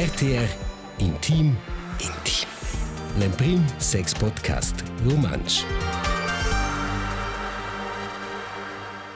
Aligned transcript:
RTR 0.00 0.48
Intim 0.98 1.56
Intim. 2.00 2.48
L'Emprim 3.18 3.62
Sex 3.78 4.14
Podcast 4.14 4.82
Romansch. 5.04 5.64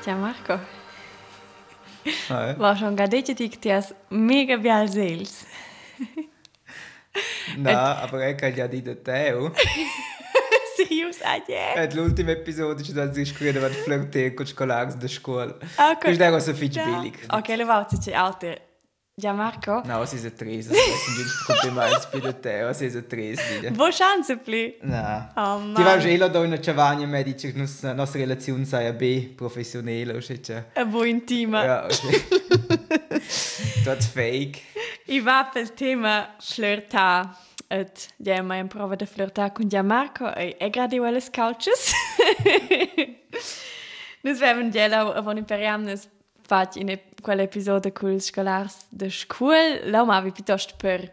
Ciao 0.03 0.19
Marco. 0.19 0.59
Hi. 2.29 2.59
War 2.59 2.77
schon 2.77 2.97
gerade 2.97 3.23
dich, 3.23 3.59
die 3.61 3.73
hast 3.73 3.95
mega 4.11 4.57
bien 4.59 4.87
sales. 4.89 5.47
Nein, 7.57 7.77
aber 7.77 8.29
ich 8.29 8.37
kann 8.37 8.55
ja 8.55 8.69
die 8.75 8.83
Detail. 8.83 9.53
Seriös, 10.77 11.23
ah 11.23 11.39
yeah. 11.49 11.85
E 11.85 11.95
l'ultima 11.95 12.33
episodio 12.33 12.85
ci 12.85 12.93
sono 12.93 13.11
scrivere 13.25 13.61
per 13.61 13.71
flirtare 13.71 14.35
con 14.35 14.45
i 14.45 14.53
colleghi 14.53 14.97
della 14.97 15.09
scuola. 15.09 15.57
Ah, 15.77 15.97
Questo 15.97 16.25
è 16.25 16.31
cosa 16.31 16.53
fitch 16.53 16.75
Ja. 16.77 16.85
billig. 16.85 17.17
Ok, 17.31 17.49
le 17.49 17.65
vauze 17.65 17.97
c'è 17.99 18.13
altre. 18.13 18.64
Ciao 19.17 19.33
Marco. 19.33 19.81
No, 19.85 20.05
si 20.07 20.17
è 20.27 20.33
tre, 20.33 20.61
se 20.61 20.75
sono 20.75 21.17
giusto 21.17 21.53
complimenti 21.53 22.07
per 22.11 22.21
Detail, 22.21 22.75
si 22.75 22.87
è 22.87 23.07
tre, 23.07 23.31
dire. 23.31 23.71
Wo 23.77 23.89
chance 23.93 24.37
pli? 24.39 24.77
No. 24.81 25.31
Oh 25.37 25.59
Ti 25.73 25.83
vai 25.85 25.97
man. 25.97 26.01
già 26.01 26.17
là 26.19 26.27
da 26.27 26.41
una 26.41 26.59
chavagna 26.59 27.07
me 27.07 27.23
dice 27.23 27.53
che 27.53 27.65
la 27.83 27.93
nostra 27.93 28.19
relazione 28.19 28.65
sia 28.65 28.93
B 28.93 29.29
professionale, 29.29 30.17
o 30.17 30.21
se 30.21 30.41
c'è. 30.41 30.67
E 30.73 30.83
wo 30.83 31.05
intima. 31.05 31.63
Ja, 31.63 31.85
ok. 31.85 32.25
Das 33.85 34.07
fake. 34.09 34.61
I 35.07 35.21
va 35.21 35.49
pel 35.53 35.73
tema 35.75 36.35
flirta. 36.41 37.39
Et 37.69 38.09
ja 38.17 38.43
mai 38.43 38.59
in 38.59 38.67
prova 38.67 38.97
de 38.97 39.07
flirta 39.07 39.53
con 39.53 39.69
Gian 39.69 39.87
Marco 39.87 40.35
e 40.35 40.57
e 40.59 40.71
gradi 40.71 40.99
quelles 40.99 41.31
couches. 41.31 41.93
Nus 44.25 44.39
vevan 44.41 44.71
gela 44.73 45.15
avon 45.15 45.37
imperiam 45.37 45.85
fac 46.47 46.77
in 46.77 46.99
quell'episodio 47.23 47.93
col 47.93 48.21
scolars 48.21 48.87
de 48.91 49.11
school. 49.11 49.91
Lau 49.91 50.05
ma 50.05 50.21
vi 50.21 50.33
piuttosto 50.33 50.75
per 50.77 51.13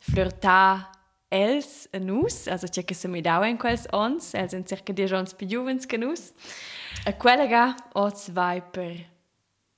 flirta 0.00 0.90
els 1.30 1.86
a 1.92 1.98
nus, 1.98 2.46
also 2.48 2.66
c'è 2.66 2.84
che 2.84 2.94
se 2.94 3.08
mi 3.08 3.20
dau 3.20 3.44
in 3.44 3.56
quels 3.56 3.86
ons, 3.92 4.34
els 4.34 4.52
in 4.52 4.66
circa 4.66 4.92
10 4.92 5.14
ons 5.14 5.34
più 5.34 5.46
giovens 5.46 5.86
che 5.86 5.96
nus. 5.96 6.32
A 7.06 7.14
quella 7.14 7.46
ga 7.46 7.74
oz 7.94 8.30
vai 8.30 8.60
per 8.60 9.06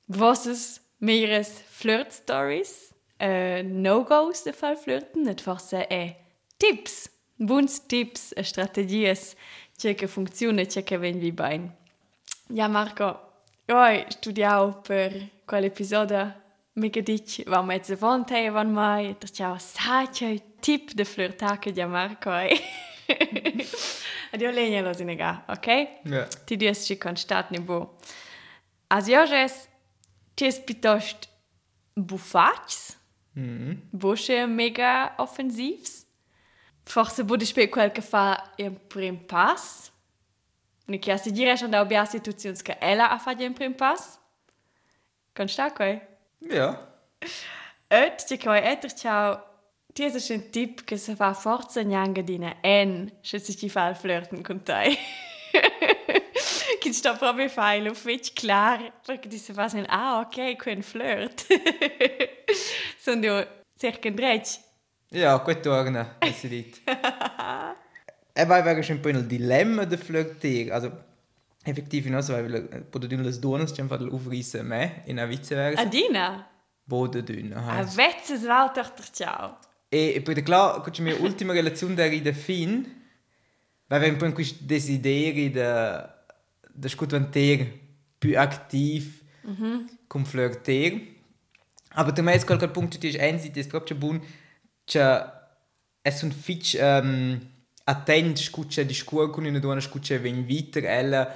vosses 0.07 0.81
meires 0.99 1.63
flirt 1.69 2.13
stories, 2.13 2.93
uh, 3.21 3.61
no-goes 3.63 4.43
de 4.45 4.53
fall 4.53 4.77
flirten, 4.77 5.27
net 5.27 5.43
forse 5.43 5.87
e 5.91 6.17
tips, 6.57 7.11
buns 7.37 7.83
tips, 7.87 8.33
e 8.35 8.43
strategies, 8.43 9.35
c'è 9.77 9.95
che 9.95 10.07
funziona, 10.07 10.65
c'è 10.65 10.83
che 10.83 10.97
ven 10.97 11.19
vi 11.19 11.33
bain. 11.33 11.71
Ja, 12.49 12.69
Marco, 12.69 13.32
oi 13.69 14.05
studiau 14.09 14.81
per 14.83 15.13
quell'episodio 15.45 16.33
mega 16.75 17.01
dic, 17.01 17.43
va 17.49 17.63
mezzo 17.63 17.97
vonte 17.97 18.45
e 18.45 18.51
van 18.51 18.71
mai, 18.73 19.15
ter 19.19 19.31
ciao 19.31 19.59
sace 19.59 20.41
tip 20.61 20.93
de 20.95 21.05
flirta 21.05 21.59
che 21.59 21.73
ja 21.73 21.87
Marco 21.87 22.31
e. 22.31 22.59
Adio 24.33 24.51
legna 24.51 24.81
lo 24.81 24.93
sinega, 24.95 25.45
ok? 25.49 25.67
Ja. 26.05 26.27
Ti 26.47 26.57
dies 26.57 26.87
ci 26.87 26.97
constat 26.97 27.51
ne 27.51 27.61
bo. 27.61 27.99
As 28.89 29.07
joges, 29.07 29.69
ti 30.35 30.47
es 30.47 30.59
pitost 30.61 31.29
bufats, 31.95 32.97
Mhm. 33.35 33.89
Bosche 33.91 34.47
mega 34.47 35.15
offensivs. 35.17 36.05
Forse 36.85 37.25
bude 37.25 37.47
spe 37.47 37.69
quel 37.71 37.91
che 37.91 38.03
fa 38.03 38.53
in 38.57 38.77
prim 38.89 39.25
pass. 39.27 39.91
Ne 40.87 40.99
chiasi 40.99 41.31
dire 41.31 41.57
schon 41.57 41.71
da 41.71 41.81
obia 41.81 42.05
situazions 42.05 42.63
che 42.63 42.77
ella 42.81 43.11
a 43.11 43.19
fa 43.19 43.33
in 43.39 43.53
prim 43.53 43.75
pass. 43.75 44.19
Constat 45.35 45.73
coi? 45.75 46.01
Ja. 46.39 46.77
Et 47.89 48.25
ti 48.27 48.37
coi 48.37 48.61
etter 48.63 48.93
ciao. 48.93 49.51
Ti 49.93 50.05
es 50.05 50.29
un 50.31 50.51
tip 50.51 50.85
che 50.85 50.97
se 50.97 51.15
fa 51.15 51.35
forza 51.35 51.83
nyanga 51.83 52.23
dina 52.23 52.57
en, 52.63 53.13
se 53.21 53.39
si 53.39 53.55
ci 53.55 53.69
fa 53.69 53.89
il 53.89 53.95
flirten 53.95 54.43
te. 54.63 54.99
Che 56.81 56.93
sta 56.93 57.15
proprio 57.15 57.49
fai 57.49 57.83
lo 57.83 57.93
fetch 57.95 58.33
klar, 58.33 58.93
perché 59.05 59.29
ti 59.29 59.39
se 59.39 59.53
fa 59.53 59.69
sen 59.69 59.85
ah 59.89 60.21
ok, 60.21 60.57
quel 60.57 60.83
flirt. 60.83 61.47
Sono 62.99 63.47
circa 63.77 64.11
drech. 64.11 64.61
Ja, 65.11 65.37
gut 65.37 65.61
torna, 65.61 66.17
sie 66.33 66.49
dit. 66.49 66.83
E 68.35 68.47
vai 68.47 68.83
schon 68.83 69.01
ein 69.05 69.29
Dilemma 69.29 69.85
der 69.85 69.99
Flirtier. 69.99 70.73
Also, 70.75 70.91
effektiv 71.65 72.07
in 72.07 72.15
also, 72.15 72.33
weil 72.33 72.85
både 72.91 73.09
dünn 73.09 73.25
las 73.25 73.41
donas 73.41 73.73
c'è 73.73 73.87
fatto 73.87 74.13
ufrise 74.13 74.63
me 74.63 75.03
in 75.07 75.19
a 75.19 75.27
viceversa. 75.27 75.83
Adina, 75.83 76.49
Bode 76.85 77.23
dünn. 77.23 77.53
a 77.53 77.59
aha. 77.59 77.85
vezzes 77.85 78.45
valtochter 78.45 79.11
ciao. 79.11 79.59
E 79.89 80.21
poi 80.23 80.35
da 80.35 80.43
klar, 80.43 80.81
con 80.81 80.93
la 80.97 81.03
mia 81.03 81.17
ultima 81.21 81.53
relazione 81.53 81.95
da 81.95 82.07
ride 82.07 82.33
fin, 82.33 82.83
vai 83.87 83.99
avere 83.99 84.13
un 84.13 84.19
po' 84.19 84.33
questo 84.33 84.65
desiderio 84.65 85.51
da 85.51 86.25
da 86.75 86.89
scutanter 86.89 87.81
più 88.19 88.39
attiv 88.39 89.23
con 90.07 90.25
flirter. 90.25 91.11
Aber 91.95 92.13
tu 92.15 92.23
meinst 92.23 92.47
qualche 92.47 92.69
punto 92.69 92.99
ti 92.99 93.11
è 93.11 93.23
ensi 93.23 93.51
è 93.51 93.67
proprio 93.67 93.97
buon 93.97 94.23
che 94.85 95.01
è 96.01 96.19
un 96.23 96.31
fitch 96.31 96.79
um, 96.81 97.39
attent 97.85 98.39
scuccia 98.39 98.83
di 98.83 98.95
scuola 98.95 99.31
con 99.31 99.45
una 99.45 99.59
donna 99.59 99.81
scuccia 99.81 100.19
ven 100.19 100.45
viter 100.45 100.85
ella 100.85 101.35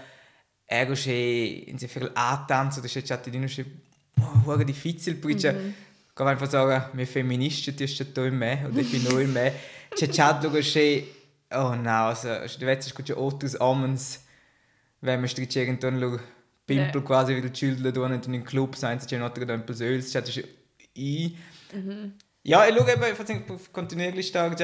ero 0.64 0.94
che 0.94 1.64
in 1.66 1.78
se 1.78 1.88
fer 1.88 2.10
a 2.12 2.44
tanto 2.46 2.80
da 2.80 2.88
chat 2.88 3.28
di 3.28 3.38
no 3.38 3.46
che 3.46 3.64
oh, 4.44 4.62
difficile 4.64 5.16
perché 5.16 5.52
mm 5.52 5.56
-hmm. 5.56 5.72
come 6.14 6.30
einfach 6.30 6.48
sagen 6.48 6.90
mir 6.92 7.06
feministische 7.06 7.74
ti 7.74 7.86
sta 7.86 8.04
to 8.04 8.24
in 8.24 8.36
me 8.36 8.64
o 8.64 8.68
defino 8.70 9.18
in 9.18 9.32
me 9.32 9.52
c'è 9.94 10.08
chat 10.08 10.42
lo 10.44 10.50
che 10.50 11.14
oh 11.50 11.74
no 11.74 12.08
also 12.08 12.28
du 12.58 12.66
weißt 12.66 12.88
scuccia 12.88 13.14
otus 13.18 13.54
amens 13.58 14.24
wenn 15.00 15.20
man 15.20 15.28
stricciere 15.28 15.68
intorno 15.68 15.98
lo 15.98 16.20
pimpel 16.66 17.00
Ja. 17.00 17.06
quasi 17.06 17.36
wieder 17.36 17.54
Schilder 17.54 18.02
und 18.02 18.26
in 18.26 18.32
den 18.32 18.44
Club 18.44 18.74
sein, 18.74 18.98
c'è 18.98 19.16
un'altra 19.16 19.44
da 19.44 19.54
un 19.54 19.64
po' 19.64 19.72
söls, 19.72 20.10
c'è 20.10 20.22
c'è 20.22 20.44
i. 20.94 21.36
Ja, 22.42 22.66
ich 22.66 22.74
schaue 22.76 22.92
eben, 22.92 23.56
ich 23.56 23.72
kontinuierlich 23.72 24.28
stark, 24.28 24.56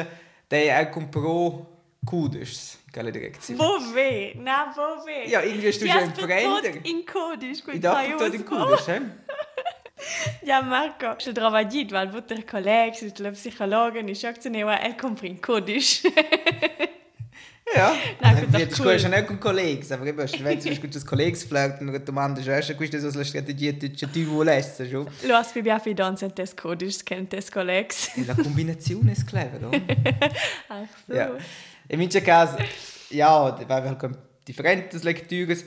der 0.51 0.81
auch 0.81 1.11
pro 1.11 1.67
Quella 2.05 3.11
direzione. 3.11 3.59
Wo 3.59 3.93
weh, 3.93 4.35
na 4.37 4.73
wo 4.75 5.05
weh. 5.05 5.29
Ja, 5.29 5.41
irgendwie 5.43 5.69
hast 5.69 5.81
du 5.81 5.87
schon 5.87 5.97
einen 5.99 6.15
Veränder. 6.15 6.85
in 6.85 7.07
Codisch, 7.07 7.63
Ich 7.73 7.81
dachte, 7.81 8.17
du 8.19 8.31
den 8.31 8.45
Kudes, 8.45 8.87
hä? 8.89 9.01
Ja, 10.43 10.61
Marco, 10.63 11.15
je 11.19 11.65
dit, 11.71 11.93
weil 11.93 12.11
votre 12.11 12.45
collègue, 12.45 12.95
c'est 12.95 13.21
le 13.21 13.31
psychologue, 13.31 14.03
ni 14.03 14.15
chaque 14.15 14.45
ne 14.47 14.65
wa 14.65 14.75
el 14.75 14.97
compris 14.97 15.29
in 15.29 15.41
Codisch. 15.41 16.03
Ja. 17.75 17.95
Na, 18.21 18.35
gut, 18.35 18.59
Jetzt 18.59 18.81
cool. 18.81 18.97
non 19.09 19.25
con 19.27 19.39
colleghi, 19.39 19.93
aber 19.93 20.07
eben, 20.07 20.19
wenn 20.19 20.61
du 20.61 20.69
scuola 20.69 20.91
con 20.91 21.05
colleghi 21.07 21.37
flirten, 21.37 21.89
und 21.89 22.09
du 22.09 22.13
mandest, 22.13 22.49
weißt 22.49 22.71
du, 22.71 22.75
questa 22.75 22.97
è 22.97 23.01
la 23.01 23.25
strategia 23.25 23.73
che 23.73 23.93
tu 23.93 24.25
volessi, 24.25 24.89
schon. 24.91 25.07
Lo 25.23 25.35
has 25.37 25.53
bibia 25.53 25.79
fi 25.79 25.95
don 25.95 26.17
sentes 26.17 26.55
Codisch, 26.55 27.05
kentes 27.05 27.51
collegs. 27.51 28.17
E 28.17 28.25
la 28.27 28.35
combinazione 28.35 29.13
è 29.13 29.25
clever, 29.25 29.61
no? 29.61 29.71
Ach 30.69 30.89
so. 31.07 31.15
Ja. 31.15 31.31
In 31.93 31.99
meinem 31.99 32.25
Caso, 32.25 32.57
ja, 33.11 33.51
da 33.51 33.69
war 33.69 33.85
halt 33.85 34.19
differente 34.49 34.97
Lektüres. 34.97 35.65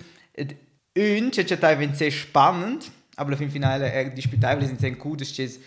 Un, 0.97 1.29
c'è 1.29 1.43
c'è 1.43 1.59
teilweise 1.59 1.93
sehr 1.93 2.11
spannend, 2.11 2.89
aber 3.15 3.39
im 3.39 3.51
Finale 3.51 3.91
er 3.91 4.09
disputabile 4.09 4.65
sind 4.65 4.79
sehr 4.79 4.91
gut, 4.91 5.21
das 5.21 5.37
ist 5.37 5.61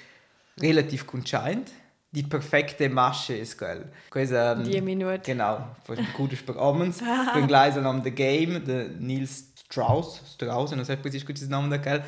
relativ 0.61 1.07
conscheint. 1.07 1.71
Die 2.11 2.25
perfekte 2.25 2.89
Masche 2.89 3.35
ist 3.35 3.57
geil. 3.57 3.93
Questa, 4.11 4.55
ähm, 4.55 4.65
Die 4.65 4.81
Minute. 4.81 5.21
Genau, 5.25 5.77
von 5.85 5.97
gut 6.17 6.33
ist 6.33 6.45
bei 6.45 6.57
Amens. 6.57 7.05
Bin 7.35 7.47
gleich 7.47 7.77
am 7.77 8.03
The 8.03 8.11
Game, 8.11 8.65
der 8.65 8.89
Nils 8.89 9.53
Strauss, 9.65 10.23
Strauss, 10.35 10.73
non 10.73 10.85
so 10.85 10.97
precis 10.97 11.25
gut 11.25 11.39
ist 11.39 11.51
Name 11.51 11.79
geil. 11.79 12.03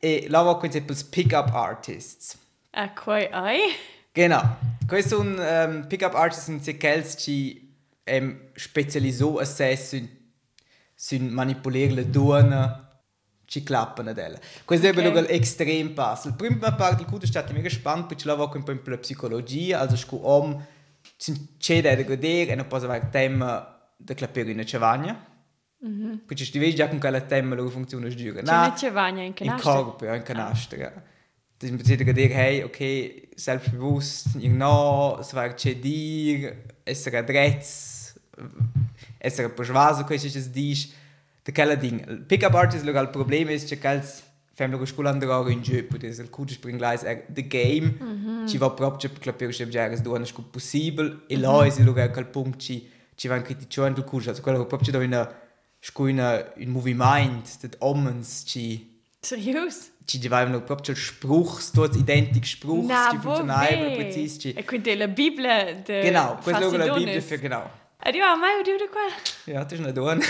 E 0.00 0.26
lavora 0.28 0.58
con 0.58 0.68
esempio 0.68 0.96
pick-up 1.12 1.54
artists. 1.54 2.36
A 2.72 2.88
quai 2.88 3.28
ai? 3.30 3.60
Genau. 4.14 4.42
Questi 4.88 5.10
sono 5.10 5.40
um, 5.40 5.86
pick-up 5.86 6.14
artists 6.14 6.46
sono 6.46 6.60
quelli 6.60 6.78
che 6.78 7.63
um, 8.10 8.38
specializzano 8.54 9.38
a 9.38 9.44
sé 9.44 9.76
su, 9.76 10.08
su 10.94 11.16
manipolare 11.20 11.90
le 11.90 12.10
donne 12.10 12.82
ci 13.46 13.62
clappano 13.62 14.10
ad 14.10 14.18
ella. 14.18 14.38
Questo 14.64 14.88
Ok. 14.88 14.94
è 14.96 15.02
proprio 15.02 15.22
l'extreme 15.22 15.90
passo. 15.90 16.28
La 16.28 16.34
prima 16.34 16.72
parte 16.72 16.96
del 16.96 17.06
curso 17.06 17.24
è 17.24 17.28
stata 17.28 17.52
mega 17.52 17.68
spannend 17.68 18.06
perché 18.06 18.26
lavoro 18.26 18.56
un 18.56 18.62
po' 18.62 18.72
in 18.72 18.80
la 18.84 18.98
psicologia, 18.98 19.80
also 19.80 19.96
scu 19.96 20.18
om 20.22 20.64
c'è 21.58 21.82
da 21.82 21.94
godere 22.02 22.52
e 22.52 22.54
non 22.54 22.66
posso 22.66 22.86
avere 22.86 23.08
tema 23.10 23.92
da 23.96 24.14
clappare 24.14 24.50
in 24.50 24.64
cevagna. 24.66 25.32
Mm 25.86 26.00
-hmm. 26.00 26.18
Perché 26.26 26.44
ti 26.44 26.58
vedi 26.58 26.74
già 26.74 26.88
con 26.88 26.98
quella 26.98 27.20
tema 27.20 27.54
la 27.54 27.68
funzione 27.68 28.08
giura. 28.08 28.40
C'è 28.40 28.70
ne 28.70 28.74
ce 28.76 28.90
vagna 28.90 29.20
in 29.20 29.26
In 29.28 29.34
canastra? 29.34 29.72
corpo, 29.72 30.04
ja, 30.06 30.14
in 30.14 30.22
canastra. 30.22 30.78
Ja. 30.78 30.92
Das 31.56 31.70
ist 31.70 31.70
im 31.70 31.78
Prinzip 31.78 32.14
dir, 32.14 32.34
hey, 32.34 32.64
okay, 32.64 33.28
selbstbewusst, 33.36 34.38
genau, 34.40 35.18
es 35.20 35.32
war 35.34 35.54
c'è 35.54 35.74
dir, 35.76 36.56
essere 36.84 37.18
adrezz, 37.18 37.93
essere 39.18 39.48
persuaso, 39.50 40.04
questo 40.04 40.36
è 40.36 40.42
dici, 40.42 40.92
da 41.42 41.52
quella 41.52 41.74
ding. 41.74 42.22
Pick-up 42.22 42.54
artist, 42.54 42.84
il 42.84 43.08
problema 43.10 43.50
è 43.50 43.64
che 43.64 43.78
quels 43.78 44.22
fem 44.52 44.76
lo 44.76 44.84
scola 44.86 45.10
andare 45.10 45.52
in 45.52 45.62
gioco, 45.62 45.96
perché 45.96 46.06
il 46.06 46.30
cudo 46.30 46.52
springlais 46.52 47.02
è 47.02 47.26
the 47.28 47.46
game, 47.46 48.46
ci 48.46 48.56
va 48.56 48.70
proprio 48.70 49.10
per 49.10 49.18
capire 49.20 49.52
se 49.52 49.68
è 49.68 50.00
due 50.00 50.24
scu 50.24 50.48
possibile 50.48 51.22
e 51.26 51.36
là 51.36 51.64
è 51.64 51.72
il 51.76 51.84
lugar 51.84 52.10
quel 52.10 52.26
punto 52.26 52.58
ci 52.58 52.92
ci 53.16 53.28
va 53.28 53.40
criticare 53.40 53.92
il 53.96 54.04
cudo, 54.04 54.28
also 54.30 54.42
quello 54.42 54.66
proprio 54.66 54.92
da 54.92 54.98
una 54.98 55.40
scu 55.78 56.06
in 56.06 56.18
un 56.56 56.68
movimento, 56.68 57.50
det 57.60 57.76
omens 57.78 58.44
ci 58.46 59.02
Serius? 59.20 59.92
ci 60.04 60.18
divavano 60.18 60.62
proprio 60.62 60.94
spruchs, 60.94 61.70
tutti 61.70 61.98
identici 61.98 62.56
spruchs, 62.56 62.86
Na, 62.86 63.08
ci 63.10 63.16
funzionavano 63.18 63.92
precisi, 63.92 64.38
ci... 64.38 64.52
E 64.52 64.64
quindi 64.64 64.94
la 64.96 65.08
Bibbia 65.08 65.80
Genau, 65.82 66.38
questo 66.42 66.70
è 66.70 66.76
la. 66.76 66.92
Bibbia 66.92 67.38
genau. 67.38 67.70
Io 68.12 68.36
mai 68.36 68.60
udio 68.60 68.76
di 68.76 68.86
quella. 68.86 69.14
Ja, 69.46 69.64
das 69.64 69.72
ist 69.72 69.80
nicht 69.80 69.98
ohne. 69.98 70.20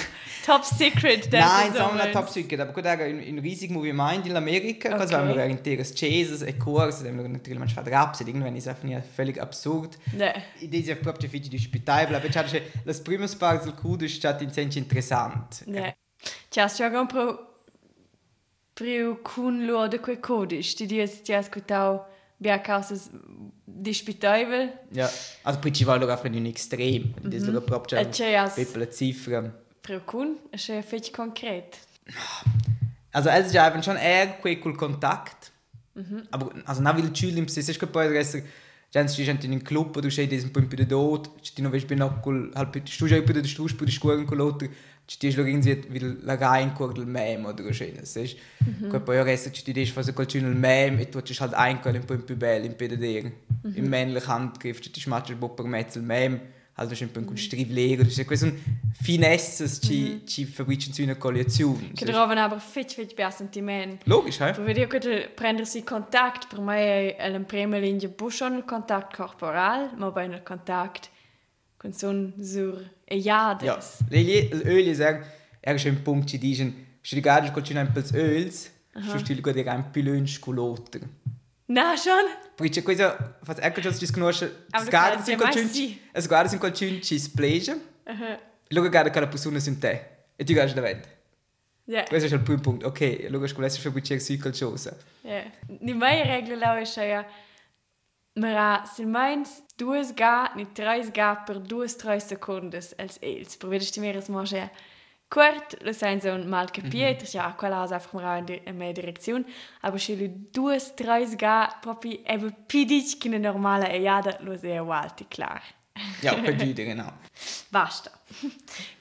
Top 0.45 0.65
secret. 0.65 1.33
der 1.33 1.41
Nein, 1.41 1.73
Somers. 1.73 1.77
sagen 1.77 1.99
wir 1.99 2.13
Top 2.13 2.29
Secret, 2.29 2.61
aber 2.61 2.73
gut, 2.73 2.87
ein, 2.87 3.01
ein 3.01 3.39
riesiges 3.41 3.75
Moviment 3.75 4.27
in 4.27 4.37
Amerika, 4.37 4.91
okay. 4.91 5.01
also 5.01 5.17
haben 5.17 5.35
wir 5.35 5.45
interes 5.45 5.93
Chases, 5.93 6.43
e 6.43 6.53
Kurs, 6.53 6.99
dann 6.99 7.09
haben 7.09 7.23
wir 7.23 7.29
natürlich 7.29 7.59
manchmal 7.59 7.89
Raps, 7.89 8.21
irgendwann 8.21 8.55
ist 8.55 8.69
einfach 8.69 8.85
nicht 8.85 9.01
völlig 9.17 9.41
absurd. 9.41 9.99
Ne. 10.13 10.33
Idee 10.61 10.93
è 10.93 10.97
proprio 10.97 11.29
figli 11.29 11.49
di 11.49 11.57
ospitabile, 11.57 12.17
aber 12.17 12.29
c'è 12.29 12.63
le 12.85 12.95
prime 13.03 13.27
parti 13.27 13.65
del 13.65 13.75
cudo 13.75 14.05
è 14.05 14.09
stato 14.09 14.45
in 14.45 14.53
senso 14.53 14.79
interessante. 14.79 15.65
Ne. 15.67 15.97
Ciao, 16.51 16.69
sto 16.69 16.89
con 16.91 17.07
pro 17.07 17.55
pro 18.75 19.21
kun 19.23 19.67
lo 19.67 19.89
de 19.89 19.99
quei 19.99 20.21
codici. 20.21 20.75
Ti 20.77 20.87
dies 20.87 21.23
ti 21.23 21.33
ascoltau 21.33 22.05
bia 22.39 22.59
causas 22.59 23.11
disputable. 23.65 24.73
Ja, 24.91 25.11
also 25.43 25.59
poi 25.59 25.73
ci 25.73 25.85
vuole 25.85 26.11
anche 26.11 26.29
un 26.29 26.47
extrem, 26.47 27.03
mm 27.03 27.29
-hmm. 27.29 27.29
das 27.29 27.43
è 27.43 27.61
proprio 27.61 27.99
E 27.99 28.09
c'è 28.09 28.35
as 28.35 28.57
eine 28.75 28.89
Ziffer. 28.89 29.53
pro 29.81 30.01
kun, 30.05 30.39
e 30.51 30.57
c'è 30.57 30.83
fetch 30.83 31.11
concret. 31.13 31.79
Also 33.13 33.29
es 33.29 33.47
ist 33.47 33.57
einfach 33.57 33.83
schon 33.83 33.97
eher 33.97 34.27
quel 34.41 34.57
Kontakt. 34.57 35.53
Aber 36.31 36.51
also 36.65 36.83
na 36.83 36.97
will 36.97 37.13
chill 37.13 37.37
im 37.39 37.47
ist 37.47 37.79
che 37.79 37.87
poi 37.87 38.09
Già 38.95 39.05
ci 39.09 39.25
gente 39.25 39.47
in 39.47 39.51
un 39.51 39.61
club, 39.61 39.99
du 39.99 40.09
sei 40.09 40.29
un 40.41 40.53
po' 40.53 40.61
in 40.61 40.69
più 40.69 40.77
di 40.77 40.87
dot, 40.87 41.29
ci 41.41 41.61
non 41.63 41.73
vedi 41.73 41.85
bene 41.85 42.21
col 42.21 42.49
halb 42.55 42.81
stu 42.85 43.09
già 43.09 43.21
più 43.21 43.35
di 43.35 43.49
stu 43.49 43.65
più 43.65 43.85
di 43.85 43.91
scuola 43.91 44.23
con 44.23 44.37
l'altro, 44.37 44.69
ci 45.05 45.19
ti 45.19 45.35
lo 45.35 45.45
irgendwie 45.45 45.83
vil 45.89 46.21
la 46.23 46.37
rein 46.37 46.73
col 46.73 46.93
del 46.93 47.05
meme 47.05 47.49
oder 47.49 47.75
so, 47.75 47.85
sai? 48.03 48.39
Poi 48.89 49.01
poi 49.01 49.19
adesso 49.19 49.51
ci 49.51 49.65
ti 49.65 49.73
dici 49.73 49.91
fase 49.91 50.13
col 50.13 50.29
cino 50.29 50.49
il 50.49 50.55
meme 50.55 51.01
e 51.01 51.09
tu 51.09 51.21
ci 51.23 51.35
halt 51.41 51.55
ein 51.55 51.81
col 51.81 51.95
un 51.95 52.05
po' 52.05 52.17
più 52.19 52.37
bello 52.37 52.67
in 52.67 52.77
pedere. 52.77 53.33
Im 53.75 53.89
männlichen 53.89 54.31
Handgriff, 54.31 54.79
ci 54.79 54.93
ti 54.93 55.01
schmatsch 55.01 55.35
bo 55.35 55.49
per 55.49 55.65
mezzo 55.65 55.99
il 55.99 56.05
meme, 56.05 56.53
also 56.77 56.95
schon 56.95 57.09
ein 57.09 57.13
bisschen 57.13 57.37
strivlegen, 57.37 58.05
das 58.05 58.19
ist 58.19 58.27
questo 58.27 58.51
finesses 59.03 59.81
ci 59.81 60.23
ci 60.27 60.45
fabrici 60.45 60.93
su 60.93 61.03
una 61.03 61.17
collezione. 61.17 61.93
Che 61.95 62.05
trovan 62.05 62.39
aber 62.39 62.59
fetch 62.59 62.95
fetch 62.95 63.15
bia 63.15 63.31
sentiment. 63.31 64.03
Logisch, 64.07 64.41
hä? 64.41 64.53
Per 64.53 64.65
vedere 64.65 64.87
che 64.89 65.31
prendersi 65.35 65.85
contact, 65.85 66.49
per 66.49 66.61
me 66.61 67.15
è 67.15 67.29
in 67.29 67.45
prima 67.45 67.79
linea 67.79 68.09
buschon 68.09 68.57
il 68.57 68.65
contact 68.65 69.15
corporal, 69.15 69.93
ma 69.97 70.11
poi 70.11 70.27
il 70.27 70.43
contact 70.43 71.11
con 71.77 71.93
son 71.93 72.33
sur 72.41 72.91
e 73.05 73.17
Ja, 73.19 73.57
jades. 73.61 73.99
Lili, 74.09 74.51
Öl 74.65 74.89
ist 74.89 75.01
er, 75.01 75.23
ist 75.63 75.87
ein 75.87 76.03
Punkt, 76.03 76.33
die 76.33 76.39
diesen, 76.39 76.75
schon 77.03 77.17
die 77.17 77.23
Garde, 77.23 77.47
ich 77.47 77.53
kann 77.53 77.77
ein 77.77 77.93
bisschen 77.93 78.19
Öls, 78.19 78.71
schon 78.95 79.21
stil 79.21 79.41
gut 79.43 79.57
ein 79.57 79.93
Pilön 79.93 80.27
Na 81.67 81.97
schon? 81.97 82.25
Perché 82.57 82.83
questo, 82.83 83.37
faz 83.43 83.59
ecco 83.61 83.81
già 83.81 83.91
si 83.93 84.11
conosce, 84.13 84.67
Ah, 84.71 84.79
as 84.79 84.85
ma 84.85 84.91
garde 84.91 85.23
claro, 85.23 85.25
sin 85.25 85.25
se 85.25 85.37
mai 85.37 85.53
colcun, 85.53 85.71
sì. 85.71 86.01
as 86.13 86.27
garde 86.27 86.49
sin 86.49 86.59
colcun 86.59 87.01
ci 87.03 87.19
splege, 87.19 87.93
Uh-huh. 88.07 88.23
e 88.69 88.75
luego 88.75 88.91
garde 88.91 89.11
che 89.11 89.19
la 89.21 89.29
persona 89.29 89.59
sin 89.59 89.79
te, 89.79 90.27
e 90.37 90.45
tu 90.45 90.53
garde 90.53 90.75
davanti. 90.75 91.09
Ja. 91.87 92.03
Questo 92.05 92.29
è 92.29 92.37
il 92.37 92.43
primo 92.43 92.61
punto, 92.61 92.87
ok, 92.87 93.27
luego 93.29 93.47
scolesse 93.47 93.81
fabrici 93.81 94.19
su 94.21 94.39
qualcosa. 94.39 94.95
Ja. 95.23 95.43
Die 95.69 95.95
meine 95.95 96.25
Regel 96.25 96.63
ist 96.83 96.97
ja, 96.97 97.27
man 98.37 98.87
se 98.87 99.05
meins 99.07 99.63
duas 99.77 100.13
ga, 100.15 100.53
ni 100.57 100.67
treis 100.73 101.11
ga 101.13 101.35
per 101.47 101.61
duas 101.61 101.97
treis 101.97 102.27
sekundes 102.27 102.95
als 102.99 103.19
els. 103.21 103.57
Per 103.57 103.69
vedere 103.69 103.87
stimmere 103.87 104.19
es 104.19 104.29
manche 104.29 104.61
Kurt, 104.61 104.71
sein 105.93 106.21
so 106.21 106.31
ein 106.31 106.49
mal 106.49 106.67
kapiert, 106.67 107.23
mm 107.23 107.27
-hmm. 107.27 107.35
ja, 107.35 107.53
quella 107.53 107.81
has 107.81 107.93
einfach 107.93 108.13
mal 108.13 108.45
in, 108.49 108.79
meine 108.79 108.95
Direktion, 108.95 109.45
aber 109.83 109.99
schili 109.99 110.29
duas 110.53 110.95
treis 110.95 111.37
ga, 111.37 111.69
proprio 111.83 112.19
eben 112.25 112.55
pidic 112.67 113.19
che 113.21 113.29
una 113.29 113.39
normale 113.39 113.91
e 113.93 114.01
jada 114.01 114.39
lo 114.41 114.57
sehr 114.57 114.83
walti, 114.87 115.27
klar. 115.29 115.61
Ja, 116.23 116.35
per 116.45 116.57
Giude, 116.57 116.85
genau. 116.85 117.13
Basta. 117.71 118.11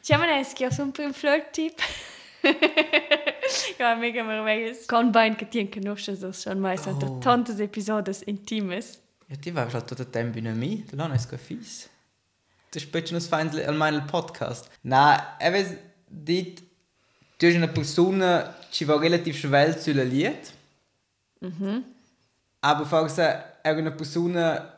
C'è 0.01 0.17
Maneschi, 0.17 0.65
ho 0.65 0.69
un 0.79 0.91
po' 0.91 1.03
un 1.03 1.13
flirt-tip. 1.13 1.79
ja, 3.79 3.95
mega 3.95 4.23
meraviglioso. 4.23 4.83
Con 4.87 5.11
bein 5.11 5.35
che 5.35 5.47
tien 5.47 5.69
conosce, 5.69 6.15
so 6.15 6.31
schon 6.31 6.59
mai 6.59 6.77
sono 6.77 6.97
Oh. 7.05 7.19
tantas 7.19 7.59
episodes 7.59 8.21
intimes. 8.21 8.99
Ja, 9.27 9.37
die 9.37 9.53
war 9.53 9.71
halt 9.71 9.87
tot 9.87 9.99
il 9.99 10.09
tempo 10.09 10.37
in 10.37 10.57
me, 10.57 10.83
non 10.91 11.11
è 11.11 11.17
scafis. 11.17 11.89
Das 12.71 12.83
ist 12.83 12.93
ein 12.93 13.01
bisschen 13.01 13.21
feins 13.21 13.55
an 13.55 13.77
meinem 13.77 14.05
Podcast. 14.07 14.69
Nein, 14.83 15.19
eben, 15.39 15.77
dort, 16.13 16.59
du 17.39 17.47
bist 17.47 17.55
eine 17.55 17.67
Person, 17.67 18.23
die 18.73 18.87
war 18.87 19.01
relativ 19.01 19.39
schwer 19.39 19.77
zu 19.77 19.91
lied. 19.91 20.53
Mhm. 21.41 21.83
Aber 22.61 22.85
falls 22.85 23.17
è 23.17 23.69
una 23.71 23.91
persona 23.91 24.69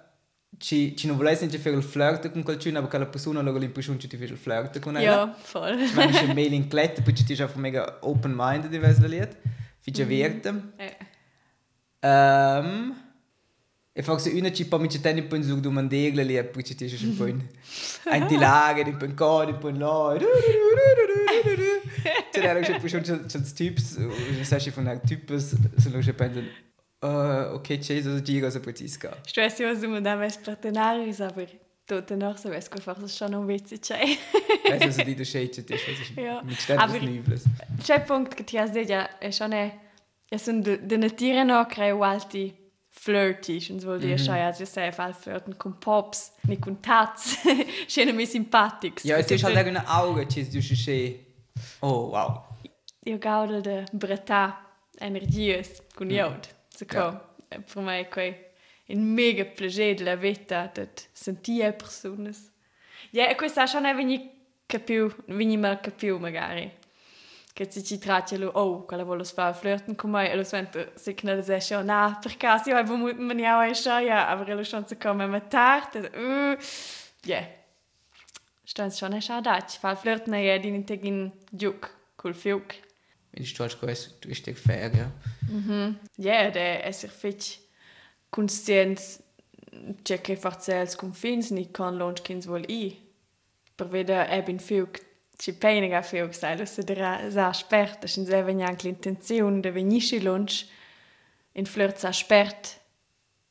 ci, 0.57 0.95
ci 0.95 1.07
non 1.07 1.17
volesse 1.17 1.45
nicht 1.45 1.59
viel 1.59 1.81
flirten 1.81 2.31
con 2.31 2.43
qualcuno, 2.43 2.79
aber 2.79 2.89
quella 2.89 3.05
persona 3.05 3.41
ha 3.41 3.43
l'impressione 3.43 3.99
che 3.99 4.07
ti 4.07 4.79
con 4.79 4.95
ella. 4.95 5.03
Ja, 5.03 5.35
voll. 5.51 5.79
Ich 5.79 5.93
meine, 5.93 6.11
ich 6.11 6.33
mail 6.33 6.53
in 6.53 6.69
Kletter, 6.69 7.03
poi 7.03 7.13
ci 7.13 7.23
einfach 7.41 7.57
mega 7.57 7.97
open-minded 8.01 8.73
in 8.73 8.79
questo 8.79 9.05
lied. 9.05 9.35
Fice 9.81 10.05
mm. 10.05 10.07
verde. 10.07 10.61
Eh, 10.77 10.97
Um, 12.05 12.95
e 13.91 14.03
forse 14.03 14.29
una 14.29 14.51
ci 14.51 14.67
può 14.67 14.77
mica 14.77 14.99
tenere 14.99 15.27
un 15.27 15.43
su 15.43 15.59
domandare 15.59 16.09
lì 16.23 16.37
e 16.37 16.43
poi 16.43 16.63
ci 16.63 16.75
dice 16.75 17.03
un 17.03 17.15
po' 17.15 17.25
in 17.25 17.41
un 18.03 18.27
di 18.27 18.37
laghe, 18.37 18.83
un 18.83 18.97
po' 18.97 19.05
in 19.05 19.15
codi, 19.15 19.51
un 19.51 19.57
po' 19.57 19.69
in 19.69 19.79
là. 19.79 20.15
Era 22.31 22.59
che 22.59 22.77
poi 22.79 22.89
c'è 22.89 23.01
c'è 23.01 23.41
tips, 23.41 24.41
sai 24.41 24.59
ci 24.59 24.71
fanno 24.71 24.99
tips, 25.05 25.55
se 25.77 25.89
lo 25.89 25.99
che 25.99 26.13
pensano 26.13 26.63
Uh, 27.05 27.53
ok, 27.53 27.77
c'è 27.77 28.01
so 28.01 28.19
giro 28.21 28.49
so 28.49 28.59
preciso. 28.59 29.09
Stress 29.27 29.59
ja, 29.59 29.75
so 29.75 29.87
man 29.87 30.01
damals 30.01 30.37
Partenaris, 30.37 31.21
aber 31.21 31.45
dort 31.85 32.09
danach 32.09 32.37
so 32.37 32.49
weiß 32.49 32.67
ich 32.67 32.73
einfach 32.73 33.07
schon 33.07 33.35
ein 33.35 33.47
witzig 33.47 33.81
c'è. 33.81 34.17
Also 34.71 34.89
so 34.89 35.03
die 35.03 35.15
du 35.15 35.23
das 35.23 35.35
ist 35.35 36.15
Ja, 36.15 36.41
mit 36.41 36.59
ständig 36.59 37.01
Nübles. 37.03 37.43
C'è 37.83 37.97
un 37.97 38.05
punto 38.05 38.35
che 38.35 38.43
ti 38.43 38.57
has 38.57 38.71
detto, 38.71 38.93
ja, 38.93 39.07
schon 39.31 39.51
è, 39.51 39.71
è 40.27 40.37
sono 40.37 40.61
de, 40.61 40.83
de 40.83 40.97
natura 40.97 41.43
no 41.43 41.65
creo 41.67 42.01
alti 42.01 42.55
flirty, 42.89 43.59
schon 43.59 43.79
so 43.79 43.99
schon 43.99 44.35
ja, 44.37 44.51
sie 44.51 44.65
sei 44.65 44.91
fall 44.91 45.13
flirten 45.13 45.57
con 45.57 45.79
pops, 45.79 46.31
nicht 46.47 46.61
con 46.61 46.81
tats, 46.81 47.37
schön 47.87 48.15
mir 48.15 48.25
sympathisch. 48.25 49.03
Ja, 49.03 49.17
es 49.17 49.29
ist 49.29 49.43
halt 49.43 49.57
eine 49.57 49.87
Auge, 49.87 50.25
c'è 50.25 50.43
du 50.43 50.59
schä. 50.59 51.24
Oh, 51.79 52.09
wow. 52.09 52.43
Io 53.05 53.17
gaudo 53.17 53.61
de 53.61 53.85
bretta 53.91 54.57
energies 54.99 55.81
con 55.93 56.09
iod. 56.09 56.47
So 56.69 56.85
co, 56.85 56.97
Ja. 56.97 57.59
per 57.59 57.83
me 57.83 57.99
è 57.99 58.07
quei 58.07 58.35
un 58.87 59.03
mega 59.13 59.45
piacere 59.45 59.93
della 59.95 60.15
vita 60.15 60.69
dat 60.73 61.07
sentire 61.11 61.73
persone. 61.73 62.31
Ja, 63.11 63.27
e 63.27 63.35
questo 63.35 63.65
schon 63.65 63.85
è 63.85 63.95
veni 63.95 64.31
capiu, 64.65 65.13
veni 65.27 65.57
mal 65.57 65.79
capiu 65.79 66.17
magari. 66.17 66.71
Che 67.53 67.71
si 67.71 67.83
ci 67.85 67.97
tratta 67.97 68.37
lo, 68.37 68.49
oh, 68.49 68.83
quella 68.83 69.05
vuole 69.05 69.23
fare 69.23 69.53
flirten 69.53 69.95
con 69.95 70.09
me, 70.09 70.29
e 70.29 70.35
lo 70.35 70.43
sento 70.43 70.91
signalizzazione, 70.95 71.85
no, 71.85 72.17
per 72.21 72.35
caso 72.35 72.69
io 72.69 72.75
avevo 72.75 72.97
molto 72.97 73.21
maniaco 73.21 73.61
e 73.61 73.73
sciaia, 73.73 74.27
aber 74.27 74.49
lo 74.53 74.61
chance 74.63 74.97
come 74.97 75.25
me 75.25 75.47
tard, 75.47 76.11
uh, 76.13 76.57
ja. 77.23 77.47
Stanno 78.65 78.89
schon 78.89 79.13
è 79.13 79.19
schadat, 79.19 79.77
fa 79.77 79.95
flirten 79.95 80.33
e 80.33 80.59
di 80.59 80.67
integin 80.67 81.31
giuk, 81.51 81.89
col 82.15 82.33
fiuc. 82.33 82.81
Wenn 83.31 83.43
ich 83.43 83.51
stolz 83.51 83.79
gewesen, 83.79 84.13
du 84.21 84.29
bist 84.29 84.49
fair, 84.57 84.91
ja. 84.95 85.11
Ja, 86.17 86.49
det 86.49 86.81
är 86.83 86.91
så 86.91 87.07
fint 87.07 87.59
conscients 88.29 89.21
c'è 90.03 90.21
che 90.21 90.35
forse 90.35 90.73
els 90.73 90.95
confins 90.95 91.51
ni 91.51 91.71
con 91.71 91.97
lunch 91.97 92.21
kins 92.23 92.45
vol 92.45 92.65
i. 92.67 92.97
Per 93.75 93.87
veda 93.87 94.27
è 94.27 94.41
bin 94.41 94.59
fiug 94.59 94.99
ci 95.37 95.53
peinega 95.53 96.01
fiug 96.01 96.31
sai 96.31 96.57
lo 96.57 96.65
se 96.65 96.83
dra 96.83 97.29
sa 97.29 97.51
spert, 97.53 98.05
sin 98.05 98.25
se 98.25 98.41
vegna 98.41 98.67
anche 98.67 98.87
l'intenzione 98.87 99.59
de 99.59 99.71
venisci 99.71 100.21
lunch 100.21 100.65
in 101.53 101.65
flirt 101.65 101.97
sa 101.97 102.11
spert 102.11 102.79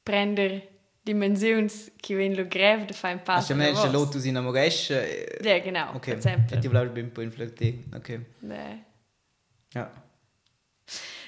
prender 0.02 0.62
dimensions 1.04 1.90
che 2.00 2.14
ven 2.14 2.34
lo 2.34 2.46
grev 2.46 2.86
de 2.86 2.94
fa 2.94 3.10
un 3.10 3.20
passo. 3.22 3.52
Also, 3.52 3.54
wenn 3.54 3.74
ich 3.74 3.92
Lotus 3.92 4.24
in 4.24 4.36
Amoresh. 4.36 4.88
Ja, 5.42 5.58
genau, 5.60 5.94
Okay, 5.96 6.12
per 6.14 6.18
esempio. 6.18 6.56
ich 6.58 6.70
glaube, 6.70 6.86
ich 6.86 6.92
bin 6.92 7.04
ein 7.06 7.10
bisschen 7.12 7.30
flirty. 7.32 7.84
Okay. 7.94 8.20
Ne. 8.40 8.84
Ja. 9.74 9.90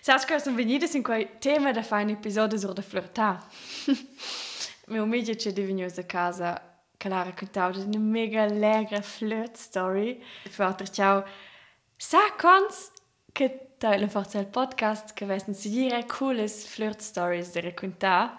Saps 0.02 0.24
que 0.24 0.38
sono 0.38 0.56
venite 0.56 0.86
in 0.96 1.02
quei 1.02 1.28
tema 1.40 1.72
da 1.72 1.82
fare 1.82 2.04
un 2.04 2.10
episodio 2.10 2.58
sur 2.58 2.72
de 2.74 2.82
flirtar. 2.82 3.42
Mio 4.88 5.02
amico 5.02 5.34
ci 5.34 5.48
è 5.48 5.52
venuto 5.52 6.00
a 6.00 6.04
casa 6.04 6.62
che 6.96 7.08
l'ha 7.08 7.22
raccontato 7.22 7.80
una 7.80 7.98
mega 7.98 8.42
allegra 8.42 9.00
flirt 9.02 9.56
story. 9.56 10.22
E 10.44 10.48
fatto 10.48 10.86
ciao. 10.86 11.24
Sa 11.98 12.32
cons 12.38 12.92
che 13.32 13.72
teilen 13.78 14.08
forse 14.08 14.38
il 14.38 14.46
podcast 14.46 15.12
che 15.12 15.26
vessen 15.26 15.54
seguire 15.54 16.06
cooles 16.06 16.64
flirt 16.66 17.00
stories 17.00 17.50
de 17.52 17.60
raccontar 17.62 18.38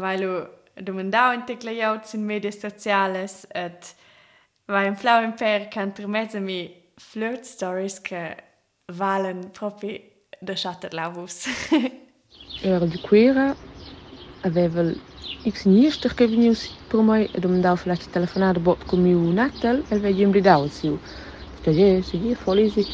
weil 0.00 0.48
domandau 0.74 1.32
in 1.36 1.44
teclaiaut 1.46 2.14
in 2.14 2.26
medias 2.26 2.60
sociales 2.60 3.46
et 3.54 3.94
vai 4.66 4.88
un 4.88 4.96
flau 4.96 5.22
imper 5.22 5.68
canter 5.70 6.06
mezza 6.06 6.40
mi 6.40 6.74
flirt 6.98 7.44
stories 7.44 8.00
che 8.00 8.36
valen 8.92 9.50
proprio 9.50 9.98
da 10.40 10.54
chatter 10.54 10.92
lavus 10.92 11.46
Era 12.62 12.86
di 12.86 12.98
quera 13.00 13.54
aveva 14.42 14.82
x 15.48 15.64
nister 15.66 16.14
che 16.14 16.26
venius 16.26 16.68
per 16.88 17.00
mai 17.00 17.28
e 17.32 17.38
domandava 17.38 17.76
vielleicht 17.76 18.10
telefonare 18.10 18.58
bot 18.58 18.84
con 18.86 19.00
mio 19.02 19.18
natal 19.32 19.84
e 19.88 19.98
vedi 19.98 20.24
un 20.24 20.30
bridau 20.30 20.68
siu. 20.68 20.98
Je, 21.62 22.02
si 22.02 22.18
je, 22.18 22.34
folisi. 22.34 22.86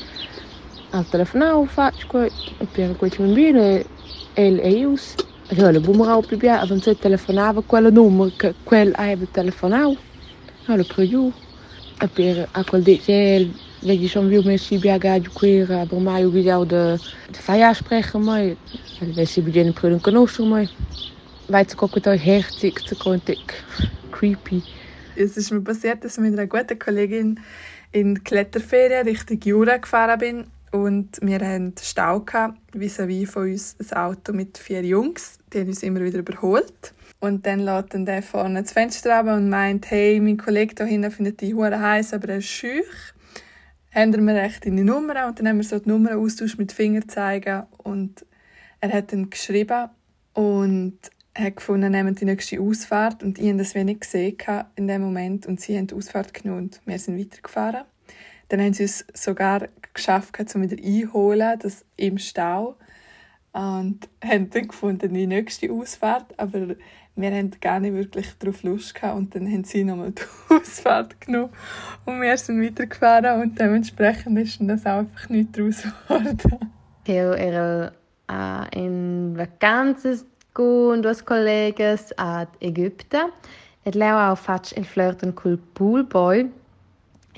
Al 0.90 1.06
telefonau 1.08 1.66
faccio 1.66 2.22
e 2.22 2.66
per 2.70 2.96
quel 2.96 3.12
bambino 3.16 3.60
e 3.60 3.86
el 4.34 4.58
e 4.60 4.70
ius. 4.70 5.14
E 5.48 5.54
io 5.54 5.70
le 5.70 5.80
bumerau 5.80 6.22
più 6.22 6.36
bia, 6.36 6.60
avanzai 6.60 6.96
telefonava 6.96 7.62
quella 7.62 7.90
numero 7.90 8.30
che 8.36 8.54
quel 8.62 8.92
aveva 8.94 9.26
telefonau. 9.30 9.96
Allora 10.66 10.84
per 10.94 11.04
io. 11.04 11.32
E 12.00 12.08
per 12.08 12.48
a 12.52 12.64
quel 12.64 12.82
dice 12.82 13.48
vedi 13.82 14.08
schon 14.08 14.28
wie 14.28 14.42
mir 14.44 14.58
sie 14.58 14.78
bia 14.78 14.98
ga 14.98 15.20
quera, 15.34 15.80
aber 15.80 16.00
mai 16.00 16.24
u 16.24 16.30
bidau 16.30 16.64
de 16.64 16.98
de 17.30 17.38
feia 17.38 17.74
sprechen 17.74 18.22
mai. 18.22 18.56
El 19.00 19.12
vesi 19.12 19.40
beginnen 19.40 19.72
pruden 19.72 20.00
conoscer 20.00 20.44
mai. 20.44 20.68
Weißt 21.48 21.72
du, 21.72 21.76
guck 21.76 22.00
da 22.02 22.12
herzig 22.12 22.78
zu 22.86 22.94
kontig. 22.94 23.38
Creepy. 24.10 24.62
Es 25.16 25.36
ist 25.36 25.50
mir 25.50 25.60
passiert, 25.60 26.04
dass 26.04 26.16
ich 26.16 26.22
mit 26.22 26.32
einer 26.32 26.46
guten 26.46 26.78
Kollegin 26.78 27.40
in 27.90 28.14
die 28.14 28.20
Kletterferien 28.20 29.06
Richtung 29.06 29.38
Jura 29.44 29.76
gefahren 29.76 30.18
bin 30.18 30.46
und 30.72 31.18
wir 31.20 31.38
hatten 31.38 31.74
Stau 31.80 32.20
gehabt, 32.20 32.58
vis-à-vis 32.74 33.30
von 33.30 33.50
uns 33.50 33.76
ein 33.78 33.96
Auto 33.96 34.32
mit 34.32 34.58
vier 34.58 34.82
Jungs. 34.82 35.38
Die 35.52 35.60
haben 35.60 35.68
uns 35.68 35.82
immer 35.82 36.00
wieder 36.00 36.18
überholt. 36.18 36.94
Und 37.20 37.46
dann 37.46 37.60
lädt 37.60 37.94
dann 37.94 38.06
der 38.06 38.22
vorne 38.22 38.62
das 38.62 38.72
Fenster 38.72 39.18
runter 39.18 39.36
und 39.36 39.48
meint, 39.48 39.90
hey, 39.90 40.18
mein 40.18 40.38
Kollege 40.38 40.74
da 40.74 40.84
hinten 40.84 41.10
findet 41.10 41.40
die 41.40 41.54
Hure 41.54 41.78
heiß, 41.78 42.14
aber 42.14 42.30
er 42.30 42.38
ist 42.38 42.46
schüch. 42.46 43.14
Haben 43.94 44.26
wir 44.26 44.34
recht 44.34 44.64
in 44.64 44.76
die 44.76 44.82
Nummer 44.82 45.28
und 45.28 45.38
dann 45.38 45.48
haben 45.48 45.58
wir 45.58 45.64
so 45.64 45.78
die 45.78 45.88
Nummer 45.88 46.16
austauscht 46.16 46.58
mit 46.58 46.72
Fingerzeigen 46.72 47.64
und 47.76 48.24
er 48.80 48.92
hat 48.92 49.12
dann 49.12 49.28
geschrieben 49.28 49.90
und 50.32 50.98
hat 51.34 51.56
gefunden, 51.56 51.92
nehmen 51.92 52.14
die 52.14 52.24
nächste 52.24 52.58
Ausfahrt 52.58 53.22
und 53.22 53.38
ich 53.38 53.48
habe 53.48 53.58
das 53.58 53.74
wenig 53.74 54.00
gesehen 54.00 54.38
in 54.76 54.88
dem 54.88 55.02
Moment 55.02 55.46
und 55.46 55.60
sie 55.60 55.76
haben 55.76 55.86
die 55.86 55.94
Ausfahrt 55.94 56.32
genommen 56.32 56.62
und 56.62 56.80
wir 56.86 56.98
sind 56.98 57.18
weitergefahren. 57.18 57.84
Dann 58.52 58.60
haben 58.60 58.74
sie 58.74 58.84
es 58.84 59.06
sogar 59.14 59.68
geschafft, 59.94 60.36
um 60.54 60.60
wieder 60.60 60.76
einholen, 60.76 61.58
das 61.58 61.86
im 61.96 62.18
Stau 62.18 62.76
und 63.52 64.08
haben 64.22 64.50
dann 64.50 64.68
gefunden, 64.68 65.14
die 65.14 65.26
nächste 65.26 65.72
Ausfahrt, 65.72 66.38
aber 66.38 66.74
wir 67.14 67.30
haben 67.30 67.50
gar 67.62 67.80
nicht 67.80 67.94
wirklich 67.94 68.26
darauf 68.38 68.62
Lust 68.62 68.94
gehabt 68.94 69.16
und 69.16 69.34
dann 69.34 69.50
haben 69.50 69.64
sie 69.64 69.84
nochmal 69.84 70.12
die 70.12 70.22
Ausfahrt 70.54 71.18
genommen 71.22 71.48
und 72.04 72.20
wir 72.20 72.36
sind 72.36 72.62
weitergefahren 72.62 73.40
und 73.40 73.58
dementsprechend 73.58 74.38
ist 74.38 74.58
das 74.60 74.84
einfach 74.84 75.30
nicht 75.30 75.56
daraus 75.56 75.82
geworden. 75.82 76.70
Eu 77.08 77.32
era 77.32 77.92
uh, 78.30 78.66
em 78.70 79.34
vacances 79.34 80.26
com 80.52 81.00
duas 81.00 81.24
colegas 81.24 82.12
ad 82.18 82.50
Egipte. 82.60 83.32
Et 83.84 83.94
leu 83.94 84.12
au 84.12 84.36
faig 84.36 84.76
el 84.76 84.84
flirten 84.84 85.32
col 85.34 85.58
pool 85.72 86.04
boy. 86.04 86.50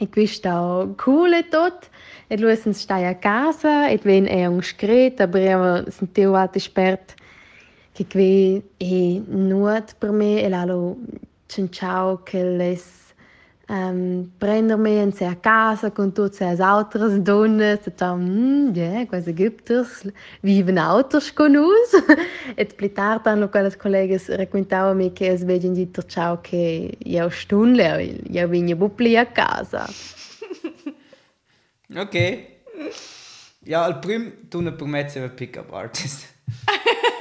E 0.01 0.07
quist 0.07 0.47
au 0.47 0.95
cool 0.97 1.35
e 1.35 1.43
tot. 1.43 1.91
Et 2.31 2.41
lui 2.41 2.57
sen 2.57 2.75
stai 2.75 3.05
a 3.07 3.15
casa, 3.15 3.91
et 3.91 4.03
ven 4.03 4.27
e 4.27 4.49
un 4.49 4.63
scret, 4.63 5.21
aber 5.21 5.41
eu 5.41 5.91
sentiu 5.91 6.35
at 6.35 6.57
espert 6.57 7.15
che 7.95 8.05
que 8.05 8.63
e 8.81 9.23
nuot 9.29 9.95
per 10.01 10.11
me 10.11 10.43
e 10.43 10.49
lalo 10.49 10.97
ciao 11.71 12.17
che 12.25 12.43
les 12.43 13.04
um, 13.69 14.31
prender-me 14.39 15.03
in 15.03 15.13
a 15.27 15.35
casa 15.35 15.91
com 15.91 16.11
todas 16.11 16.41
as 16.43 16.61
outras 16.61 17.19
donas, 17.21 17.81
então, 17.87 18.19
hum, 18.19 18.73
yeah, 18.77 19.07
quase 19.07 19.31
Ägypters 19.31 20.07
vivem 20.43 20.79
outros 20.79 21.31
conosco. 21.31 21.99
e 22.57 22.65
plus 22.65 22.93
tard, 22.93 23.23
dann, 23.25 23.43
aquelas 23.43 23.77
colegas 23.77 24.29
raccontavam-me 24.29 25.11
que 25.11 25.25
eles 25.25 25.45
veem 25.45 25.73
dito 25.73 26.03
tchau 26.03 26.39
que 26.39 26.97
eu 27.05 27.29
estou 27.29 27.65
lá, 27.65 28.03
eu 28.03 28.49
vinha 28.49 28.77
bupli 28.77 29.17
a 29.17 29.27
casa. 29.27 29.87
Ok. 31.97 32.61
Ja, 33.67 33.85
al 33.85 34.01
prim 34.01 34.33
tu 34.51 34.61
ne 34.61 34.73
permetti 34.73 35.19
un 35.19 35.31
pick-up 35.31 35.73
artist. 35.73 36.35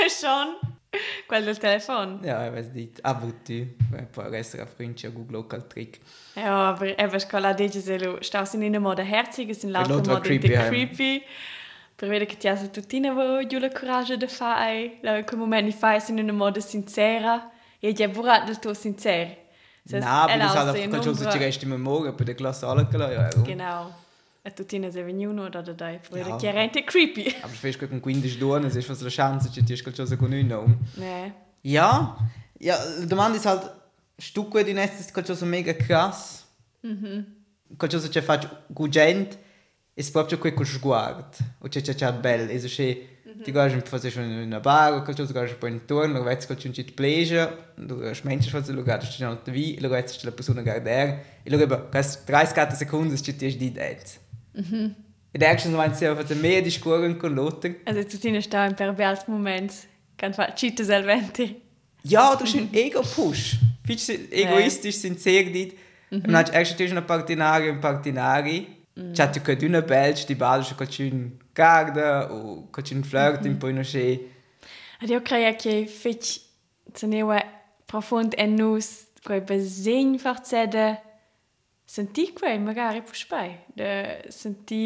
schon 0.09 0.72
quel 1.27 1.45
del 1.45 1.57
telefono 1.57 2.19
Ja, 2.23 2.47
ich 2.47 2.53
weiß 2.53 2.73
nicht. 2.73 3.03
Aber 3.03 3.31
du, 3.47 3.67
ein 3.97 4.07
paar 4.11 4.31
Restaurant-Freunde, 4.31 5.11
Google 5.11 5.33
Local 5.33 5.61
Trick. 5.67 5.99
ja 6.35 6.69
aber 6.69 6.97
eben 6.97 7.19
scola 7.19 7.53
dice 7.53 7.81
se 7.81 7.97
lo 7.97 8.21
stau 8.21 8.45
sin 8.45 8.61
in 8.61 8.81
moda 8.81 9.03
herzig 9.03 9.53
sin 9.55 9.71
l'altra 9.71 9.95
l'altra 9.95 10.13
moda 10.13 10.25
creepy, 10.25 10.47
creepy, 10.47 10.65
eh. 10.65 10.69
creepy. 10.69 11.23
per 11.95 12.09
vedere 12.09 12.25
che 12.25 12.37
ti 12.37 12.47
ha 12.47 12.55
tuttina 12.55 13.13
vo 13.13 13.45
giù 13.45 13.59
la 13.59 13.69
coraggio 13.69 14.17
de 14.17 14.27
fare 14.27 14.99
in 15.01 15.23
quel 15.25 15.39
momento 15.39 15.71
fai 15.75 16.01
in 16.07 16.19
una 16.19 16.33
moda 16.33 16.59
sincera 16.59 17.49
e 17.79 17.93
già 17.93 18.07
burat 18.07 18.45
del 18.45 18.59
tuo 18.59 18.73
sincero 18.73 19.41
Nein, 19.85 20.03
aber 20.03 20.37
das 20.37 20.55
hat 20.55 20.75
einfach 20.75 21.03
schön 21.03 21.13
so 21.13 21.29
die 21.29 21.37
Reste 21.37 21.65
im 21.65 21.81
Morgen 21.81 22.15
bei 22.15 22.23
der 22.23 22.35
Klasse 22.35 22.65
alle 22.65 22.85
gelassen. 22.85 23.43
genau 23.43 23.93
e 24.45 24.51
tuttina 24.51 24.91
se 24.91 25.01
venuno 25.03 25.47
da 25.49 25.61
da 25.61 25.71
dai 25.71 25.99
per 26.09 26.27
Ja. 26.27 26.35
che 26.35 26.47
era 26.49 26.61
inte 26.61 26.83
creepy 26.83 27.33
Aber 27.41 27.55
fest 27.55 27.79
gut, 27.79 27.99
quindi 28.01 28.27
Stunden, 28.29 28.65
es 28.65 28.75
ist 28.75 28.89
was 28.89 29.01
la 29.01 29.09
Chance, 29.09 29.49
che 29.49 29.63
ti 29.63 29.71
escal 29.73 29.93
cosa 29.95 30.17
con 30.17 30.31
uno. 30.33 30.79
ne 30.95 31.33
Ja, 31.61 32.17
ja, 32.59 32.75
la 32.99 33.05
domanda 33.05 33.37
ist 33.37 33.45
halt, 33.45 33.71
Stücke 34.17 34.63
di 34.65 34.71
ist 34.99 35.13
qualcosa 35.13 35.45
mega 35.45 35.73
krass. 35.73 36.45
Mhm. 36.81 37.25
Qualcosa 37.77 38.09
che 38.09 38.21
fa 38.21 38.37
con 38.73 38.89
gente, 38.89 39.37
è 39.93 40.03
proprio 40.11 40.37
quel 40.37 40.53
che 40.53 40.65
sguardo, 40.65 41.37
o 41.59 41.67
che 41.69 41.81
c'è 41.81 42.11
bello, 42.13 42.51
e 42.51 42.59
se 42.59 42.67
c'è 42.67 43.11
ti 43.41 43.51
guardi 43.51 43.75
un 43.75 43.81
po' 43.81 43.97
in 44.19 44.43
una 44.45 44.59
bar, 44.59 44.93
o 44.93 45.01
qualcosa 45.03 45.31
guardi 45.31 45.51
un 45.53 45.57
po' 45.57 45.67
intorno, 45.67 46.17
lo 46.17 46.23
vedi 46.23 46.45
che 46.45 46.55
c'è 46.55 46.67
un 46.67 46.93
pleasure, 46.93 47.73
lo 47.75 48.13
smenci 48.13 48.49
forse 48.49 48.73
lo 48.73 48.83
guardi 48.83 49.05
c'è 49.07 49.25
una 49.25 49.37
TV, 49.37 49.79
lo 49.79 49.87
vedi 49.89 50.11
c'è 50.11 50.25
la 50.25 50.31
persona 50.31 50.61
guardare, 50.61 51.39
e 51.43 51.49
lo 51.49 51.87
quasi 51.89 52.19
30 52.25 52.69
secondi 52.71 53.15
c'è 53.15 53.35
ti 53.35 53.55
di 53.57 53.71
dentro. 53.71 54.19
Mhm. 54.53 54.95
E 55.33 55.39
da 55.39 55.57
schon 55.57 55.77
wenn 55.77 55.93
sie 55.93 56.07
einfach 56.07 56.35
mehr 56.35 56.61
diskutieren 56.61 57.17
con 57.17 57.35
l'altro. 57.35 57.71
also 57.85 58.03
tuttina 58.03 58.41
sta 58.41 58.65
in 58.65 58.75
per 58.75 58.93
bels 58.93 59.27
moments 59.27 59.87
kan 60.15 60.33
fa 60.33 60.53
citte 60.55 60.85
selventi 60.85 61.61
Ja, 62.05 62.35
du 62.35 62.43
bist 62.43 62.55
ein 62.55 62.69
Ego-Push. 62.73 63.59
Findest 63.85 64.09
du, 64.09 64.13
egoistisch 64.29 64.97
sind 64.97 65.19
sehr 65.21 65.45
dit. 65.45 65.77
Mhm. 66.09 66.17
Und 66.17 66.27
dann 66.27 66.35
hast 66.35 66.51
du 66.51 66.57
extra 66.59 66.91
una 66.91 67.01
partinari 67.01 67.69
und 67.69 67.79
partinari. 67.79 68.67
Mhm. 68.95 69.13
Cioè, 69.13 69.31
tu 69.31 69.39
che 69.41 69.65
una 69.65 69.81
belge 69.81 70.25
di 70.25 70.35
ballo 70.35 70.65
con 70.75 70.87
un 70.99 71.31
garda 71.53 72.31
o 72.31 72.67
con 72.71 72.83
un 72.91 73.03
flirt 73.03 73.45
in 73.45 73.57
poi 73.57 73.73
non 73.73 73.83
c'è. 73.83 74.19
Ed 75.01 75.09
io 75.09 75.21
credo 75.21 75.55
che 75.57 75.85
fitch 75.85 76.41
tenewa 76.91 77.41
profond 77.85 78.33
en 78.37 78.55
nus 78.55 79.07
quei 79.23 79.41
besegn 79.41 80.17
farzede 80.17 81.01
senti 81.93 82.33
quei 82.33 82.57
magari 82.59 83.01
puspai 83.01 83.49
de 83.67 84.25
senti 84.29 84.81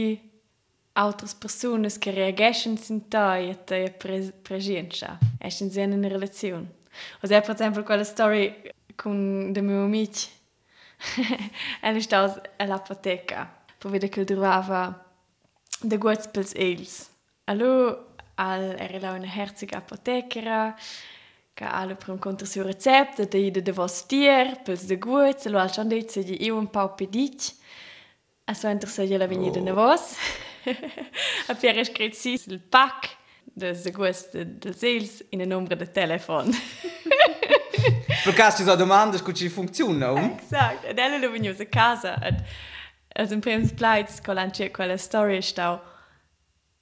altre 0.93 1.27
persone 1.39 1.89
che 1.99 2.11
reagiscono 2.11 2.75
sin 2.75 3.07
tai 3.07 3.49
e 3.49 3.63
te 3.63 3.95
pre 3.97 4.33
presenza 4.41 5.17
es 5.39 5.59
in 5.61 5.71
sen 5.71 5.91
in 5.91 6.09
relazione 6.09 6.67
o 7.21 7.27
se 7.27 7.39
per 7.41 7.55
esempio 7.55 7.83
quella 7.83 8.03
story 8.03 8.71
con 8.95 9.53
de 9.53 9.61
mio 9.61 9.83
amici 9.83 10.35
Ella 11.81 12.01
sta 12.01 12.41
all'apoteca 12.57 13.49
per 13.77 13.91
vedere 13.91 14.11
che 14.11 14.23
trovava 14.23 15.05
de 15.81 15.97
guts 15.97 16.27
pels 16.27 16.53
els. 16.55 17.09
Allo 17.45 18.15
al 18.35 18.75
era 18.77 19.13
una 19.13 19.27
herziga 19.27 19.77
apotekera 19.77 20.75
che 21.57 21.63
alle 21.63 21.95
per 21.95 22.09
un 22.09 22.19
conto 22.19 22.45
su 22.45 22.61
recept 22.61 23.27
de 23.27 23.37
ide 23.39 23.63
de 23.63 23.71
vostier 23.71 24.61
pels 24.61 24.85
de 24.85 24.97
guts 24.99 25.47
lo 25.47 25.57
al 25.57 25.71
chan 25.71 25.87
dice 25.87 26.23
di 26.23 26.43
io 26.45 26.55
un 26.55 26.69
pau 26.69 26.93
pedic 26.93 27.55
a 28.45 28.53
so 28.53 28.67
interessa 28.67 29.17
la 29.17 29.25
venida 29.25 29.59
de 29.59 29.71
vos 29.71 30.15
a 31.49 31.55
Pierre 31.55 31.83
scrit 31.83 32.13
si 32.13 32.39
il 32.45 32.59
pack 32.59 33.17
de 33.55 33.73
de 33.73 33.91
guts 33.91 34.29
de, 34.33 34.71
sales 34.71 35.23
in 35.31 35.41
un 35.41 35.47
numero 35.47 35.75
de 35.75 35.91
telefon. 35.91 36.53
Per 38.23 38.33
caso 38.35 38.57
ci 38.57 38.63
sono 38.63 38.75
domande 38.75 39.21
che 39.23 39.33
ci 39.33 39.49
funzionano. 39.49 40.37
Exakt. 40.39 40.85
Und 40.87 40.99
alle 40.99 41.17
lo 41.17 41.31
vegnius 41.31 41.59
a 41.59 41.65
casa. 41.65 42.19
Und 42.21 42.43
also 43.15 43.33
im 43.33 43.41
Prims 43.41 43.73
Pleitz, 43.73 44.21
con 44.21 44.35
l'anche 44.35 44.69
quella 44.69 44.97
storia 44.97 45.41
stau 45.41 45.81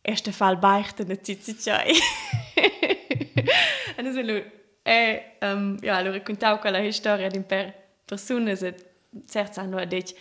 erste 0.02 0.34
Fall 0.34 0.58
beichten 0.58 1.08
ne 1.08 1.22
Zizicai. 1.22 1.94
Und 3.98 4.06
das 4.06 4.16
lo 4.16 4.42
e 4.88 5.38
um, 5.42 5.78
ja, 5.82 6.00
lo 6.02 6.12
raccontau 6.12 6.60
quella 6.60 6.92
storia 6.92 7.28
di 7.28 7.40
per 7.40 7.74
persone 8.06 8.56
se 8.56 8.76
certs 9.26 9.58
hanno 9.58 9.84
detto 9.84 10.14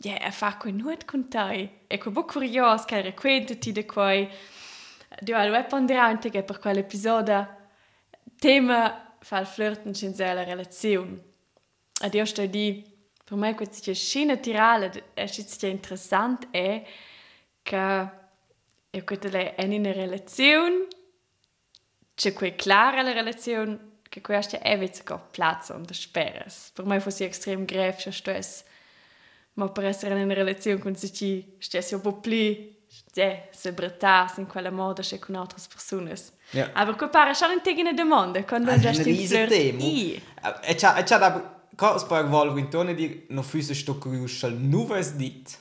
ja, 0.00 0.16
e 0.18 0.30
fa 0.30 0.56
quei 0.56 0.72
nuot 0.72 1.04
con 1.04 1.28
te. 1.28 1.80
E 1.86 1.98
quei 1.98 2.12
bo 2.14 2.24
curios, 2.24 2.86
che 2.86 3.02
raccontati 3.02 3.70
di 3.70 3.84
quei... 3.84 4.26
Du 5.20 5.34
hai 5.34 5.50
web 5.50 5.66
ponderante 5.66 6.30
che 6.30 6.42
per 6.42 6.58
quell'episodio 6.58 7.56
tema 8.38 9.16
fa 9.20 9.40
il 9.40 9.46
flirten 9.46 9.92
senza 9.92 10.32
la 10.32 10.44
relazione. 10.44 11.20
Ed 12.00 12.14
io 12.14 12.24
sto 12.24 12.46
di, 12.46 12.82
per 13.24 13.36
me 13.36 13.54
questa 13.54 13.92
scena 13.92 14.36
tirale 14.36 15.10
è 15.12 15.26
stata 15.26 15.66
interessante 15.66 16.48
è 16.50 16.82
che 17.60 18.08
io 18.90 19.04
che 19.04 19.54
è 19.54 19.64
in 19.64 19.72
una 19.72 19.92
relazione, 19.92 20.86
c'è 22.14 22.32
quei 22.32 22.54
clara 22.56 23.02
la 23.02 23.12
relazione, 23.12 23.97
che 24.08 24.20
questa 24.20 24.58
è 24.60 24.78
vizzico 24.78 25.28
piazza 25.30 25.74
und 25.74 25.90
speres. 25.92 26.70
Per 26.74 26.84
me 26.84 27.00
fosse 27.00 27.24
extrem 27.24 27.64
grave, 27.64 27.96
che 27.96 28.10
sto 28.10 28.30
es 28.30 28.64
ma 29.58 29.68
per 29.68 29.84
essere 29.86 30.18
in 30.20 30.32
relazione 30.32 30.78
con 30.78 30.94
se 30.94 31.12
ci 31.12 31.56
stessi 31.58 31.94
un 31.94 32.00
po' 32.00 32.14
più 32.14 32.76
ja, 33.12 33.42
sebretà 33.50 34.32
in 34.36 34.46
quella 34.46 34.70
moda 34.70 35.02
che 35.02 35.18
con 35.18 35.34
altre 35.34 35.58
persone. 35.68 36.14
Ja. 36.52 36.70
Aber 36.74 36.96
quel 36.96 37.10
pare 37.10 37.34
schon 37.34 37.50
un 37.50 37.60
tegine 37.60 37.92
domande 37.92 38.44
quando 38.44 38.70
Das 38.70 38.80
già 38.80 38.90
ist 38.90 39.00
ein 39.00 39.04
stai 39.04 39.12
riesen 39.16 39.48
Thema. 39.48 39.82
I. 39.82 40.22
E 40.62 40.74
c'ha, 40.76 40.96
e 40.96 41.02
c'ha 41.02 41.18
da... 41.18 41.56
Es 41.94 42.04
paar 42.04 42.26
Volvo 42.26 42.58
intorno 42.58 42.92
di 42.92 43.26
no 43.28 43.42
füse 43.42 43.74
sto 43.74 43.98
curiosal 43.98 44.52
nuves 44.52 45.12
dit. 45.12 45.58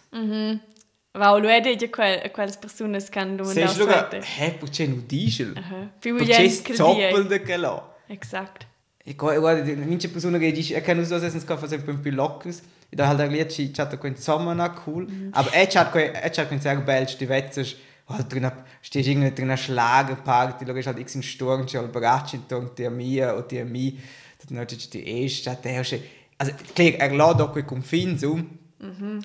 Va 1.11 1.37
lo 1.37 1.47
è 1.49 1.59
di 1.59 1.89
quel 1.89 2.31
quelle 2.31 2.55
persone 2.59 3.03
che 3.03 3.19
hanno 3.19 3.35
domandato 3.35 3.73
schaue, 3.73 3.91
sollte. 3.91 4.19
hä, 4.19 4.51
perché 4.53 4.87
nu 4.87 5.03
diesel? 5.05 5.53
Più 5.99 6.15
Perché 6.15 6.33
gente 6.33 6.53
es 6.53 6.61
che 6.61 6.75
zoppel 6.75 7.27
die. 7.27 7.27
de 7.27 7.41
che 7.43 7.57
là. 7.57 7.95
Exakt. 8.07 8.65
E 9.03 9.15
qua, 9.15 9.37
guarda, 9.37 9.63
mince 9.85 10.09
persone 10.09 10.37
che 10.39 10.51
dice, 10.51 10.75
e 10.75 10.81
che 10.81 10.93
non 10.93 11.05
so 11.05 11.17
se 11.19 11.29
si 11.29 11.39
fa 11.39 11.67
sempre 11.67 11.93
po' 11.93 12.09
lockers. 12.09 12.61
E 12.89 12.95
da 12.95 13.07
halt 13.07 13.19
eigentlich 13.19 13.53
ci 13.53 13.71
chatta 13.71 13.97
con 13.97 14.15
Sommer 14.15 14.73
cool. 14.85 15.07
Aber 15.31 15.53
er 15.53 15.67
chat 15.67 15.91
coi, 15.91 16.11
er 16.13 16.29
chat 16.29 16.47
con 16.47 16.59
sehr 16.59 16.77
bel 16.81 17.07
stivetzes. 17.07 17.75
Halt 18.07 18.31
drin, 18.31 18.49
stehst 18.81 19.09
irgendwie 19.09 19.31
drin 19.31 19.49
einer 19.49 19.57
Schlagerparty, 19.57 20.63
da 20.63 20.73
ist 20.73 20.87
halt 20.87 20.97
x 20.97 21.15
in 21.15 21.23
Sturm, 21.23 21.67
schon 21.67 21.91
Bracci 21.91 22.37
intorno 22.37 22.71
a 22.79 22.89
mia 22.89 23.35
o 23.35 23.39
a 23.39 23.63
mi. 23.65 23.99
Dann 24.47 24.59
hat 24.59 24.93
die 24.93 25.23
erste, 25.23 25.57
der 25.61 25.81
ist, 25.81 25.95
also 26.37 26.53
klar, 26.73 26.87
er 26.87 27.09
lädt 27.09 27.41
auch 27.41 27.65
con 27.65 27.81
fin 27.81 28.17
so. 28.17 28.39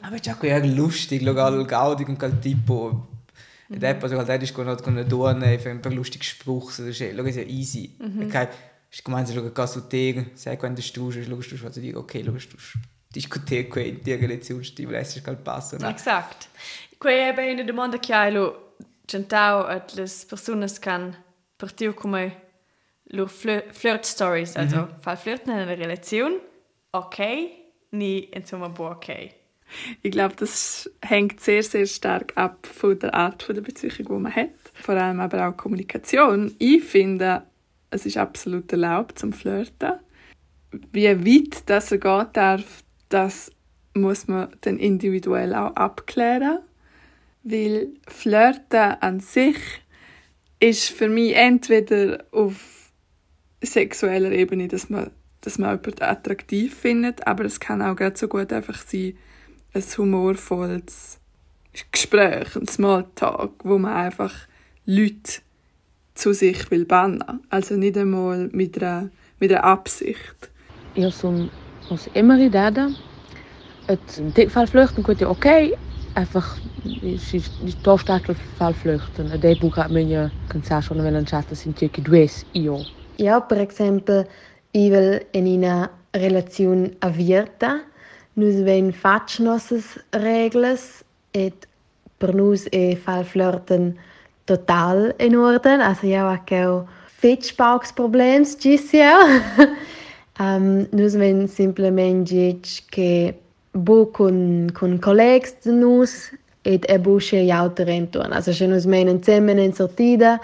Aber 0.03 0.19
c'è 0.19 0.35
qui 0.35 0.49
è 0.49 0.65
lustig, 0.65 1.23
lo 1.23 1.35
gal 1.35 1.65
gaudig 1.67 2.09
und 2.09 2.19
gal 2.19 2.41
tipo. 2.41 3.09
E 3.69 3.79
da 3.79 3.95
poi 3.95 4.09
gal 4.09 4.25
da 4.25 4.39
con 4.53 4.67
una 4.85 5.03
donna 5.03 5.47
e 5.47 5.59
fa 5.59 5.71
un 5.71 5.81
per 5.81 5.93
lustig 5.93 6.23
spruch, 6.23 6.73
so 6.73 6.85
che 6.85 7.13
lo 7.13 7.23
è 7.25 7.45
easy. 7.47 7.97
Okay. 8.01 8.49
Ich 8.95 9.03
gemeint 9.03 9.27
so 9.27 9.35
lo 9.35 9.51
caso 9.53 9.81
te, 9.89 10.33
sai 10.35 10.59
quando 10.59 10.83
stu, 10.83 11.11
lo 11.27 11.41
stu 11.41 11.57
was 11.63 11.75
dire, 11.75 11.97
okay, 11.97 12.23
lo 12.23 12.39
stu. 12.39 12.57
Discutere 13.09 13.67
qui 13.69 13.89
in 13.89 14.03
der 14.03 14.21
Relation 14.21 14.63
stil, 14.63 14.93
es 14.95 15.17
ist 15.17 15.25
gal 15.25 15.37
passo, 15.37 15.79
no? 15.79 15.89
Exakt. 15.89 16.49
Quei 16.99 17.29
è 17.29 17.35
bene 17.35 17.65
domanda 17.65 17.99
che 17.99 18.13
hai 18.13 18.33
lo 18.33 18.75
centao 19.07 19.65
at 19.67 19.95
les 19.95 20.25
personas 20.25 20.79
can 20.79 21.17
partiu 21.57 21.95
flirt 23.29 24.05
stories, 24.05 24.57
also 24.57 24.89
fa 25.01 25.17
flirten 25.17 25.53
in 25.53 25.59
einer 25.59 25.79
Relation. 25.79 26.41
Okay, 26.93 27.51
nie 27.91 28.29
insomma 28.33 28.69
bo 28.69 28.91
okay. 28.91 29.33
Ich 30.03 30.13
glaube, 30.13 30.35
das 30.37 30.91
hängt 31.01 31.41
sehr, 31.41 31.63
sehr 31.63 31.87
stark 31.87 32.33
ab 32.37 32.67
von 32.67 32.99
der 32.99 33.15
Art 33.15 33.43
von 33.43 33.55
der 33.55 33.63
Beziehung, 33.63 34.07
die 34.07 34.13
man 34.13 34.35
hat. 34.35 34.51
Vor 34.75 34.95
allem 34.97 35.21
aber 35.21 35.49
auch 35.49 35.57
Kommunikation. 35.57 36.55
Ich 36.59 36.85
finde, 36.85 37.47
es 37.93 38.07
ist 38.07 38.17
absolut 38.17 38.73
erlaubt 38.73 39.19
zum 39.19 39.33
Flirten. 39.33 39.93
Wie 40.93 41.07
weit 41.07 41.63
das 41.67 41.93
er 41.93 41.99
gehen 41.99 42.27
darf, 42.33 42.83
das 43.09 43.53
muss 43.95 44.27
man 44.29 44.49
dann 44.63 44.79
individuell 44.79 45.55
auch 45.55 45.77
abklären. 45.77 46.61
Weil 47.43 47.89
Flirten 48.09 48.97
an 49.01 49.21
sich 49.21 49.57
ist 50.61 50.91
für 50.91 51.09
mich 51.09 51.37
entweder 51.37 52.25
auf 52.31 52.91
sexueller 53.63 54.33
Ebene, 54.33 54.69
dass 54.69 54.89
man, 54.89 55.11
dass 55.43 55.59
man 55.59 55.79
jemanden 55.79 56.03
attraktiv 56.03 56.75
findet, 56.75 57.27
aber 57.27 57.45
es 57.45 57.61
kann 57.61 57.83
auch 57.83 57.97
ganz 57.97 58.21
so 58.21 58.29
gut 58.29 58.53
einfach 58.53 58.81
sein, 58.81 59.19
ein 59.75 59.83
humorvolles 59.83 61.19
Gespräch, 61.91 62.55
ein 62.57 62.69
Smalltalk, 62.69 63.65
wo 63.65 63.79
man 63.79 63.93
einfach 63.93 64.35
Leute 64.85 65.43
zu 66.15 66.33
sich 66.33 66.71
will 66.71 66.85
bannen. 66.85 67.23
Also 67.49 67.77
nicht 67.77 67.97
einmal 67.97 68.49
mit 68.53 68.83
einer, 68.83 69.11
mit 69.39 69.53
einer 69.53 69.65
Absicht. 69.65 70.51
Eu 70.95 71.11
sou, 71.11 71.49
immer 72.13 72.39
idade. 72.39 72.95
Het 73.87 74.23
dit 74.35 74.51
fall 74.51 74.67
vluchten 74.67 75.03
kun 75.03 75.15
je 75.19 75.29
oké. 75.29 75.71
Einfach, 76.15 76.59
is 77.01 77.33
is 77.33 77.77
tostakel 77.81 78.35
fall 78.57 78.75
vluchten. 78.75 79.41
De 79.41 79.57
boek 79.61 79.75
gaat 79.75 79.91
men 79.91 80.09
je 80.09 80.31
kan 80.47 80.61
zeggen 80.63 80.83
schon 80.83 81.03
wel 81.03 81.15
een 81.15 81.27
chat 81.27 81.45
sin 81.51 81.73
tjeke 81.73 82.03
dues 82.03 82.45
io. 82.53 82.85
Ja, 83.17 83.41
per 83.41 83.59
exempel, 83.59 84.27
ich 84.71 84.91
will 84.91 85.23
in 85.31 85.47
una 85.47 85.91
relazione 86.11 86.93
avierta, 86.99 87.83
nus 88.35 88.63
ven 88.63 88.93
fatg 88.93 89.39
nossas 89.39 89.97
reglas 90.11 91.03
et 91.31 91.67
per 92.19 92.35
nus 92.35 92.67
e 92.71 92.97
fal 92.97 93.25
flirten 93.25 93.97
total 94.47 95.15
in 95.19 95.37
orden. 95.37 95.81
Also 95.81 96.07
ja, 96.07 96.33
auch 96.33 96.85
Fetchbauchsproblems, 97.21 98.59
gis 98.59 98.93
ja. 99.03 99.21
um, 100.41 100.87
nus 100.91 101.15
ven 101.15 101.47
simplement 101.49 102.29
dic 102.29 102.83
che 102.91 103.35
bu 103.73 104.07
con, 104.13 104.71
con 104.75 104.99
collegs 104.99 105.55
de 105.63 105.73
nus 105.73 106.33
et 106.65 106.85
e 106.91 106.99
busche 106.99 107.47
jauter 107.47 107.89
entorn. 107.89 108.33
Also 108.33 108.53
se 108.53 108.67
nus 108.67 108.87
menen 108.87 109.23
zemmen 109.23 109.59
in 109.59 109.73
sortida, 109.73 110.41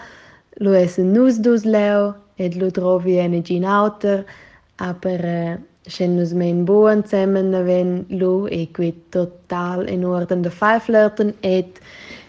lo 0.60 0.72
essen 0.72 1.12
nus 1.12 1.38
dus 1.38 1.64
leo 1.64 2.14
et 2.38 2.54
lo 2.54 2.70
trovi 2.70 3.18
ene 3.18 3.42
gin 3.42 3.64
auter, 3.64 4.24
aber 4.76 5.24
äh, 5.24 5.58
Schen 5.88 6.16
nus 6.16 6.34
mein 6.34 6.66
boan 6.66 7.02
zusammen 7.04 7.52
wenn 7.66 8.04
lo 8.10 8.46
e 8.46 8.66
qui 8.66 8.92
total 9.10 9.88
in 9.88 10.04
orden 10.04 10.42
de 10.42 10.50
fai 10.50 10.78
flirten 10.78 11.32
et 11.40 11.80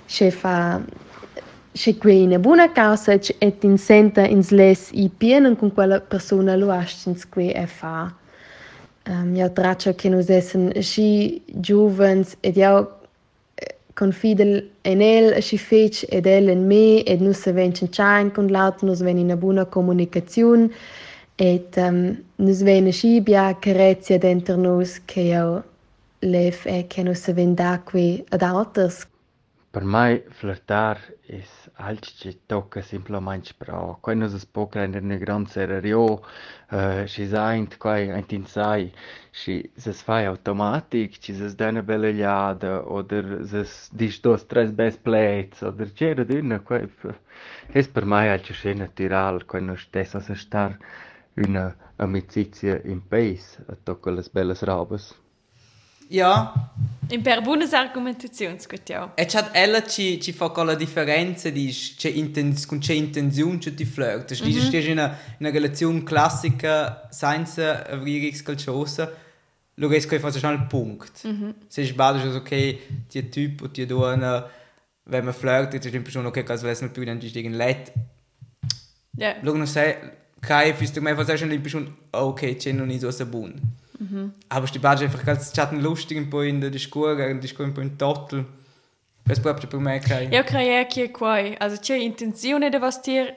che 0.08 0.32
fa 0.32 0.82
che 1.72 2.12
in 2.12 2.38
buona 2.42 2.72
causa 2.72 3.14
in 3.14 3.54
insenta 3.62 4.26
ins 4.26 4.50
les 4.52 4.90
i 4.92 5.10
pienen 5.10 5.56
con 5.56 5.74
quella 5.74 6.00
persona 6.00 6.56
lo 6.56 6.72
astins 6.72 7.28
qui 7.30 7.52
e 7.52 7.68
fa. 7.68 8.14
Ehm, 9.10 9.30
um, 9.30 9.36
ja 9.36 9.50
traccia 9.50 9.94
che 9.94 10.10
nos 10.10 10.30
essen 10.30 10.72
sci 10.82 11.42
giovens 11.46 12.36
et 12.42 12.56
ja 12.56 12.88
eh, 13.56 13.76
confidel 13.94 14.70
en 14.84 15.02
el 15.02 15.42
si 15.42 15.58
fec 15.58 16.06
ed 16.10 16.26
el 16.26 16.50
en 16.50 16.68
me 16.68 17.02
ed 17.06 17.22
nus 17.22 17.38
se 17.38 17.52
vencen 17.52 17.90
chain 17.90 18.30
con 18.32 18.48
laut 18.48 18.82
nus 18.84 19.02
ven 19.02 19.18
in 19.18 19.36
buona 19.40 19.66
comunicazione 19.66 20.70
et 21.38 21.78
um, 21.78 22.18
nus 22.36 22.62
ven 22.62 22.92
sci 22.92 23.22
bia 23.22 23.58
carezia 23.60 24.18
denter 24.20 24.58
nus 24.58 25.00
che 25.06 25.22
ja 25.22 25.64
lef 26.20 26.66
e 26.66 26.86
che 26.88 27.04
nus 27.04 27.20
se 27.20 27.34
ven 27.34 27.56
da 27.56 27.80
qui 27.80 28.24
ad 28.30 28.42
alters. 28.42 29.08
Per 29.72 29.84
mai 29.84 30.22
flirtar 30.30 30.98
is 31.28 31.59
alt 31.80 32.06
ci 32.18 32.42
tocca 32.46 32.82
semplicemente 32.82 33.54
però 33.58 33.98
quando 34.02 34.28
si 34.28 34.46
può 34.52 34.68
prendere 34.68 35.04
una 35.06 35.16
gran 35.16 35.46
serio 35.46 36.22
uh, 36.70 37.06
ci 37.06 37.28
saint 37.28 37.78
quai 37.78 38.10
ein 38.10 38.26
tin 38.26 38.46
sai 38.46 38.92
ci 39.32 39.72
se 39.76 39.94
fai 39.94 40.26
automatic 40.26 41.18
ci 41.20 41.34
se 41.34 41.54
dà 41.56 41.70
una 41.70 41.82
bella 41.82 42.10
liada 42.10 42.84
oder 42.86 43.46
se 43.46 43.66
dis 43.92 44.20
dos 44.20 44.46
tres 44.46 44.72
best 44.72 45.00
plates 45.02 45.62
oder 45.62 45.92
c'era 45.94 46.24
d'una 46.24 46.60
quai 46.60 46.90
es 47.72 47.88
per 47.88 48.06
mai 48.06 48.28
alt 48.30 48.52
ci 48.52 48.74
natural 48.74 49.46
quando 49.46 49.76
stesso 49.76 50.20
se 50.20 50.36
star 50.36 50.78
una 51.36 51.76
amicizia 51.96 52.82
in 52.84 53.02
a 53.68 53.76
tocca 53.84 54.12
le 54.12 54.24
belle 54.32 54.56
robes 54.62 55.16
Ja, 56.10 56.70
In 57.12 57.24
per 57.24 57.42
buonas 57.42 57.74
argumentazioni, 57.74 58.58
ja. 58.86 59.12
e 59.16 59.26
c'ha 59.26 59.52
ella 59.52 59.84
ci, 59.84 60.22
ci 60.22 60.32
fa 60.32 60.50
quella 60.50 60.76
differenza 60.76 61.50
di 61.50 61.68
c'è 61.68 62.10
intens, 62.10 62.68
con 62.68 62.78
c'è 62.78 62.94
intenzione 62.94 63.58
c'è 63.58 63.74
ti 63.74 63.84
flirt. 63.84 64.32
Mm 64.32 64.48
-hmm. 64.48 64.68
Stessi 64.68 64.92
in 64.92 64.98
una, 65.00 65.08
in 65.08 65.46
una 65.46 65.50
relazione 65.50 66.04
classica 66.04 67.08
senza 67.10 67.88
avere 67.88 68.32
qualcosa, 68.44 69.12
lo 69.74 69.88
riesco 69.88 70.14
a 70.14 70.20
fare 70.20 70.54
il 70.54 70.66
punto. 70.68 71.06
Mm 71.26 71.32
-hmm. 71.32 71.54
Se 71.68 71.84
sbaglio, 71.84 72.32
è 72.32 72.36
ok, 72.36 73.08
ti 73.08 73.30
Typ 73.30 73.62
o 73.62 73.72
ti 73.72 73.88
donna, 73.88 74.48
wenn 75.06 75.24
man 75.24 75.34
flirtet, 75.34 75.84
ist 75.84 75.94
immer 75.96 76.12
schon 76.12 76.28
okay, 76.28 76.46
als 76.48 76.62
wäre 76.62 76.74
es 76.74 76.82
nicht 76.82 76.96
dann 76.96 77.20
ist 77.20 77.36
irgendein 77.36 77.58
Let. 77.58 77.92
Ja. 79.18 79.36
Lo 79.42 79.56
non 79.56 79.66
sai, 79.66 79.96
kai, 80.42 80.74
fist 80.74 81.00
mai 81.00 81.16
fast 81.16 81.40
schon 81.40 81.66
schon 81.66 81.98
okay, 82.12 82.56
c'è 82.56 82.72
non 82.72 82.92
ist 82.92 83.02
so 83.02 83.26
buon. 83.26 83.54
Mhm. 84.00 84.34
Aber 84.48 84.68
sti 84.68 84.80
badge 84.80 85.04
einfach 85.04 85.24
ganz 85.26 85.52
chatten 85.52 85.82
lustig 85.82 86.18
un 86.18 86.30
po 86.30 86.42
in 86.42 86.62
der 86.62 86.70
discura, 86.70 87.28
in 87.28 87.40
discura 87.40 87.68
un 87.68 87.74
po 87.74 87.82
in 87.82 87.98
total. 87.98 88.46
Es 89.28 89.40
proprio 89.40 89.68
per 89.68 89.80
me 89.80 90.00
kai. 90.00 90.30
Io 90.32 90.44
credo 90.44 90.88
che 90.90 91.12
qua, 91.12 91.38
also 91.60 91.78
c'è 91.80 91.96
intenzione 91.96 92.70
di 92.70 92.78
vestir 92.80 93.36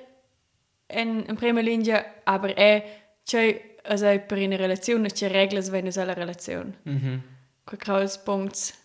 in, 0.89 1.25
in 1.29 1.35
prima 1.35 1.61
linea, 1.61 2.23
aber 2.25 2.55
è 2.55 3.01
c'è 3.25 3.77
also 3.85 4.19
per 4.27 4.39
una 4.39 4.57
relazione 4.57 5.11
c'è 5.11 5.29
regole 5.29 5.61
wenn 5.71 5.87
es 5.87 5.99
alla 5.99 6.15
relazione. 6.15 6.79
Mhm. 6.85 7.23
Quei 7.65 7.79
kraus 7.79 8.19
Punkt 8.19 8.81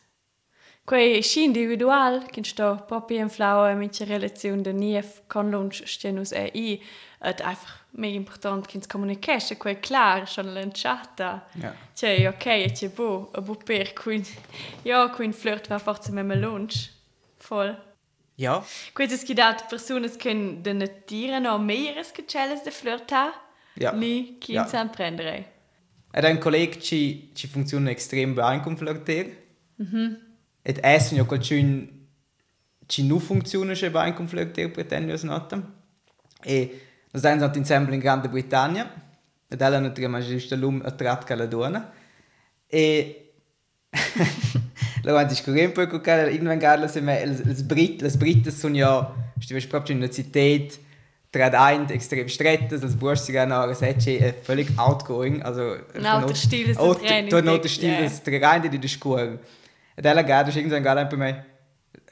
Quei 0.87 1.21
sci 1.21 1.43
individual, 1.43 2.27
che 2.31 2.41
sto 2.45 2.81
proprio 2.87 3.19
in 3.19 3.29
flaue 3.29 3.75
mit 3.75 3.99
der 3.99 4.07
Relation 4.07 4.63
der 4.63 4.73
Nief 4.73 5.23
con 5.27 5.49
lunch 5.49 5.83
stehen 5.85 6.17
us 6.17 6.31
e 6.31 6.49
i, 6.53 6.81
et 7.19 7.41
einfach 7.97 8.01
mega 8.01 8.15
important 8.15 8.67
che 8.67 8.77
ins 8.77 8.87
comunication, 8.87 9.57
quei 9.57 9.75
klar, 9.79 10.27
schon 10.27 10.53
lanciata. 10.53 11.45
Ja. 11.59 11.73
Cioè, 11.93 12.27
ok, 12.27 12.45
e 12.45 12.71
c'è 12.71 12.89
bu, 12.89 13.29
a 13.33 13.41
bu 13.41 13.57
per 13.57 13.93
quin, 13.93 14.23
ja, 14.83 15.09
quin 15.09 15.33
flirt 15.33 15.67
va 15.67 15.79
forse 15.79 16.11
mit 16.11 16.25
me 16.25 16.35
lunch. 16.35 16.89
Voll. 17.47 17.75
Ja. 18.35 18.63
Quei 18.93 19.07
es 19.07 19.23
gibt 19.25 19.39
auch 19.41 19.67
Personen, 19.67 20.07
die 20.07 20.61
de 20.63 20.73
Natire 20.73 21.39
noch 21.41 21.59
mehr 21.59 21.97
als 21.97 22.13
Gecelles 22.13 22.63
de 22.63 22.71
flirta, 22.71 23.33
Ja. 23.75 23.91
ni 23.93 24.37
chi 24.39 24.53
Ja. 24.53 24.67
san 24.67 24.89
prendere. 24.89 25.45
Ed 26.11 26.23
è 26.23 26.31
un 26.31 26.39
collega 26.39 26.75
che 26.77 27.29
ci 27.33 27.47
funziona 27.47 27.91
estrem 27.91 28.33
bene 28.33 28.61
con 28.61 28.75
flirtare. 28.77 29.45
Ed 30.63 30.79
essen 30.83 31.17
ja 31.17 31.23
qualcuno 31.25 31.87
che 32.87 33.01
non 33.03 33.19
funziona 33.19 33.73
che 33.73 33.89
bene 33.91 34.13
con 34.13 34.27
flirtare, 34.27 34.69
pretendo 34.69 35.13
io 35.13 35.19
nota. 35.23 35.61
E 36.43 36.86
noi 37.11 37.21
siamo 37.21 37.37
stati 37.37 37.57
insieme 37.57 37.93
in 37.93 37.99
Grande 37.99 38.29
Britannia. 38.29 39.05
Ed 39.47 39.61
ella 39.61 39.79
non 39.79 39.93
trema 39.93 40.19
giusto 40.19 40.55
l'um 40.55 40.81
a 40.83 40.91
trat 40.91 41.23
che 41.25 41.35
la 41.35 41.45
donna. 41.45 41.91
E 42.67 43.21
Allora, 45.03 45.29
ich 45.31 45.37
scorrem 45.37 45.71
poi 45.71 45.87
con 45.87 46.01
cara 46.01 46.29
irgendwann 46.29 46.59
garla 46.59 46.87
se 46.89 46.99
me 46.99 47.25
les 47.25 47.63
Brit, 47.63 48.01
les 48.01 48.17
Briten 48.17 48.51
sono 48.51 48.75
ja, 48.75 49.15
stiveš 49.39 49.67
proprio 49.67 49.95
in 49.95 50.01
una 50.01 50.11
Zität, 50.11 50.79
trad 51.29 51.55
ein 51.55 51.89
extrem 51.89 52.27
strettas, 52.27 52.83
als 52.83 52.95
Bursch 52.95 53.21
sie 53.23 53.31
gerne 53.31 53.57
auch 53.57 53.67
gesagt, 53.67 54.05
äh, 54.07 54.33
völlig 54.43 54.67
outgoing, 54.77 55.41
also 55.43 55.77
Un 55.93 56.05
altro 56.05 56.33
stile 56.33 56.73
Oh, 56.77 56.93
sul 56.93 57.05
training. 57.05 57.29
tu 57.29 57.41
non 57.41 57.55
ti 57.61 57.67
dic, 57.67 57.71
stile, 57.71 57.99
yeah. 58.01 58.19
tre 58.21 58.39
rein 58.39 58.61
di 58.61 58.79
di 58.79 58.87
scuola. 58.87 59.37
Ed 59.95 60.05
ella 60.05 60.23
garda 60.23 60.51
irgendwann 60.51 60.83
garla 60.83 61.05
per 61.05 61.17
me. 61.17 61.45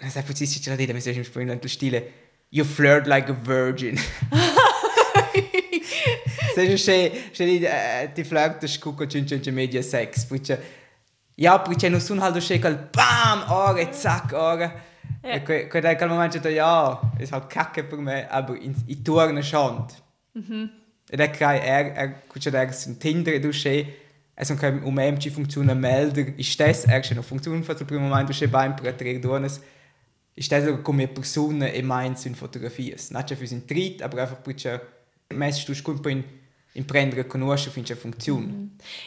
Sai 0.07 0.23
poi 0.23 0.35
si 0.35 0.47
ce 0.47 0.69
la 0.69 0.75
dite, 0.77 0.93
mi 0.93 1.01
sei 1.01 1.15
in 1.15 1.49
in 1.49 1.67
stile. 1.67 2.11
You 2.49 2.65
flirt 2.65 3.07
like 3.07 3.29
a 3.29 3.33
virgin. 3.33 3.97
Sai 6.55 6.73
che 6.75 7.31
che 7.31 8.11
ti 8.13 8.23
flirtas 8.23 8.77
con 8.77 8.95
con 8.95 9.09
cin 9.09 9.27
cin 9.27 9.53
media 9.53 9.81
sex, 9.81 10.23
perché 10.23 10.61
ja, 11.35 11.59
perché 11.59 11.89
non 11.89 11.99
sono 11.99 12.21
halt 12.21 12.37
che 12.39 12.59
quel 12.59 12.87
bam, 12.91 13.43
ora, 13.49 13.91
zack, 13.91 14.31
ora. 14.31 14.73
Ja. 15.21 15.33
E 15.33 15.43
que 15.43 15.67
que 15.67 15.81
dai 15.81 15.97
quel 15.97 16.09
momento 16.09 16.39
da 16.39 16.49
ja, 16.49 17.11
ist 17.19 17.33
halt 17.33 17.49
kacke 17.49 17.83
per 17.83 17.99
me, 17.99 18.27
aber 18.29 18.55
in 18.55 18.73
i 18.87 19.01
torna 19.01 19.41
schon. 19.41 19.85
Ed 21.09 21.19
è 21.19 21.29
che 21.29 21.43
er 21.43 21.91
er 21.95 22.21
cuccia 22.27 22.49
da 22.49 22.61
un 22.61 22.97
Tinder 22.97 23.39
du 23.39 23.49
es 24.37 24.49
un 24.49 24.57
kein 24.57 24.83
um 24.83 24.99
em 24.99 25.19
ci 25.19 25.29
funziona 25.29 25.73
melder, 25.73 26.33
i 26.37 26.43
stes 26.43 26.85
er 26.85 27.01
che 27.01 27.13
no 27.13 27.21
funziona 27.21 27.61
fa 27.63 27.75
sul 27.75 27.85
primo 27.85 28.07
momento 28.07 28.33
che 28.33 28.47
beim 28.47 28.73
pretere 28.75 29.19
dones. 29.19 29.59
I 30.37 30.41
stes 30.41 30.81
come 30.81 31.07
persona 31.07 31.67
e 31.67 31.81
mein 31.81 32.15
sind 32.15 32.35
fotografies. 32.35 33.11
Not 33.11 33.27
che 33.27 33.35
für 33.35 33.47
sin 33.47 33.65
trit, 33.65 34.01
aber 34.01 34.21
einfach 34.21 34.41
perché 34.41 34.81
mess 35.33 35.65
du 35.65 35.73
scun 35.73 36.01
po 36.01 36.09
in 36.75 36.81
in 36.81 36.85
prendere 36.85 37.25
conosce 37.25 37.69
fin 37.69 37.83
che 37.83 37.95
funziona. 37.95 38.47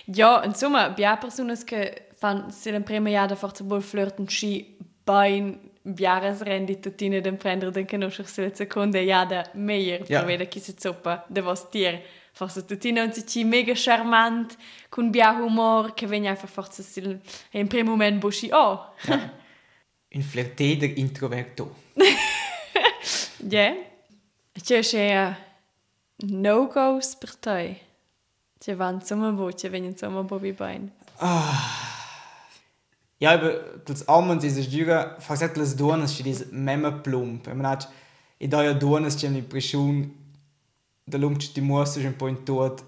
Ja, 0.06 0.42
insomma, 0.44 0.88
vi 0.88 1.04
ha 1.04 1.16
persone 1.16 1.56
che 1.64 2.08
fanno 2.16 2.50
se 2.50 2.70
la 2.70 2.80
prima 2.80 3.08
jada 3.10 3.34
forse 3.36 3.62
buon 3.62 3.80
flirten 3.82 4.26
sci 4.26 4.76
bein 5.04 5.66
Jahresrendi 5.82 6.80
tutine 6.80 7.20
den 7.20 7.36
prendere 7.36 7.70
den 7.70 7.86
conoscer 7.86 8.26
se 8.26 8.42
la 8.42 8.54
seconda 8.54 8.98
jada 8.98 9.48
meglio 9.54 10.04
Ja. 10.06 10.18
per 10.18 10.26
vedere 10.26 10.48
chi 10.48 10.60
si 10.60 10.74
zoppa 10.78 11.24
de 11.28 11.40
vos 11.40 11.68
dir. 11.70 12.00
Forse 12.32 12.64
tutine 12.64 13.00
non 13.00 13.12
si 13.12 13.26
ci 13.26 13.44
mega 13.44 13.72
charmant, 13.74 14.56
con 14.88 15.10
bia 15.10 15.32
humor, 15.32 15.94
che 15.94 16.06
vegna 16.06 16.30
einfach 16.30 16.50
forse 16.50 16.82
sil 16.84 17.18
in 17.52 17.66
primo 17.68 17.90
moment 17.90 18.18
busci 18.18 18.48
oh. 18.52 18.94
Un 20.10 20.22
flirteder 20.22 20.98
introverto. 20.98 21.74
Ja. 23.40 23.74
C'è 24.52 24.80
c'è 24.80 25.36
no-goes 26.22 27.16
per 27.16 27.36
te. 27.36 27.80
C'è 28.58 28.74
van 28.74 28.94
insomma 28.94 29.30
bo, 29.30 29.50
c'è 29.52 29.70
vegna 29.70 29.88
insomma 29.88 30.22
bo 30.22 30.38
vi 30.38 30.52
bein. 30.52 30.92
Ja, 33.20 33.32
aber 33.32 33.80
das 33.84 34.06
Ammen 34.06 34.38
diese 34.38 34.60
Jura, 34.60 35.16
fast 35.18 35.42
etwas 35.42 35.74
Donas, 35.74 36.16
die 36.16 36.22
diese 36.22 36.46
Memme 36.52 36.92
plump. 36.92 37.48
Ich 37.48 37.54
meine, 37.54 37.78
ich 38.38 38.48
da 38.48 38.62
ja 38.62 38.74
Donas, 38.74 39.16
die 39.16 39.26
eine 39.26 39.38
Impression, 39.38 40.12
da 41.04 41.18
lumpt 41.18 41.56
die 41.56 41.60
Muster 41.60 42.00
ein 42.00 42.16
po 42.16 42.28
in 42.28 42.44
tot, 42.44 42.84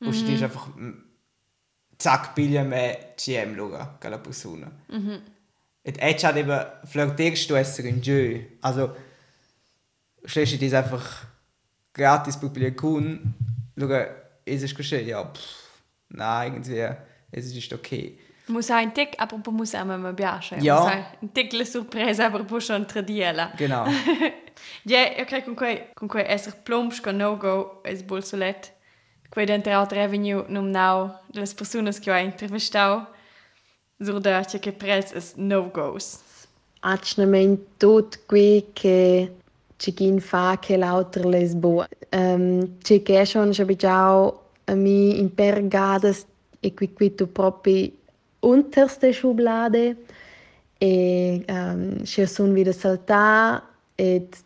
und 0.00 0.12
sie 0.12 0.34
ist 0.34 0.42
einfach 0.42 0.66
mm, 0.74 1.04
zack, 1.98 2.34
Billion 2.34 2.68
mehr 2.68 3.14
GM 3.16 3.54
schauen, 3.54 3.86
quella 4.00 4.18
persona. 4.18 4.72
Und 4.88 5.22
jetzt 5.84 6.24
hat 6.24 6.36
eben, 6.36 6.66
flirtierst 6.84 7.48
du 7.50 7.54
es 7.54 7.78
in 7.78 8.02
Jö. 8.02 8.40
Also, 8.60 8.88
du 10.22 10.58
das 10.58 10.72
einfach 10.72 11.26
gratis 11.92 12.36
publikum, 12.36 13.34
schauen, 13.78 14.06
ist 14.44 14.62
es 14.62 14.74
geschehen? 14.74 15.08
Ja, 15.08 15.24
pff, 15.24 15.70
nein, 16.08 16.54
irgendwie, 16.54 16.96
es 17.30 17.54
ist 17.54 17.72
okay. 17.72 18.18
Muss 18.48 18.70
ein 18.70 18.92
Tick, 18.92 19.14
aber 19.18 19.38
man 19.38 19.54
muss 19.54 19.74
auch 19.74 19.84
mal 19.84 20.12
piace. 20.12 20.54
Ja. 20.60 20.80
Muss 20.80 20.92
ein 20.92 21.34
Tick 21.34 21.52
le 21.52 21.64
sorpresa, 21.64 22.26
aber 22.26 22.44
può 22.44 22.60
schon 22.60 22.86
tradiela. 22.86 23.52
Genau. 23.56 23.86
Ja, 24.84 24.98
ok, 25.20 25.44
con 25.44 25.54
quei, 25.56 25.86
con 25.94 26.08
quei 26.08 26.24
esser 26.24 26.52
plumps, 26.64 27.00
con 27.00 27.16
no-go, 27.16 27.80
es 27.82 28.02
bolsolet. 28.02 28.72
Quei 29.30 29.46
dentro 29.46 29.72
out 29.72 29.92
revenue 29.92 30.44
num 30.48 30.70
now, 30.70 31.14
delle 31.28 31.46
persone 31.54 31.92
che 31.92 32.10
ho 32.10 32.16
intervistau, 32.16 33.06
sur 33.98 34.20
da 34.20 34.44
c'è 34.44 34.58
che 34.58 34.72
prels 34.72 35.12
es 35.12 35.36
no-goes. 35.36 36.20
Atschnament 36.80 37.60
tot 37.78 38.18
qui 38.26 38.66
che 38.72 39.32
ci 39.80 39.94
gin 39.94 40.20
fa 40.20 40.58
che 40.60 40.76
l'auter 40.76 41.24
lesbo. 41.24 41.84
Schon 42.10 43.52
schon 43.54 43.66
bijau 43.66 44.40
a 44.66 44.74
mi 44.74 45.18
in 45.18 45.34
pergadas 45.34 46.26
e 46.60 46.74
qui 46.74 46.92
qui 46.92 47.14
tu 47.14 47.26
proprio 47.26 47.90
unterste 48.40 49.12
Schublade 49.12 49.96
e 50.78 51.44
um, 51.48 52.04
ci 52.04 52.26
son 52.26 52.52
wieder 52.52 52.74
saltar 52.74 53.62
et 53.96 54.36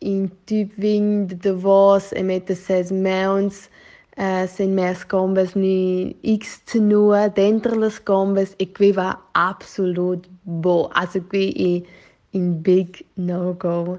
in 0.00 0.30
typ 0.44 0.72
wing 0.78 1.26
de 1.40 1.52
vos 1.52 2.12
e 2.12 2.22
mette 2.22 2.54
ses 2.54 2.90
meuns 2.90 3.68
uh, 4.16 4.46
sen 4.46 4.74
mes 4.74 5.04
combes 5.04 5.54
ni 5.54 6.16
x 6.22 6.62
zu 6.66 6.80
nur 6.80 7.28
dentro 7.34 7.78
les 7.78 7.98
combes 8.00 8.54
e 8.58 8.66
qui 8.66 8.92
va 8.92 9.18
absolut 9.32 10.26
bo 10.42 10.88
also 10.94 11.20
qui 11.20 11.84
in 12.32 12.62
big 12.62 13.04
no 13.16 13.54
go 13.54 13.98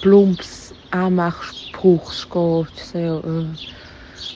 plumps 0.00 0.72
Anmachspruchsko, 0.90 2.66
se 2.74 3.20
uh, 3.24 3.46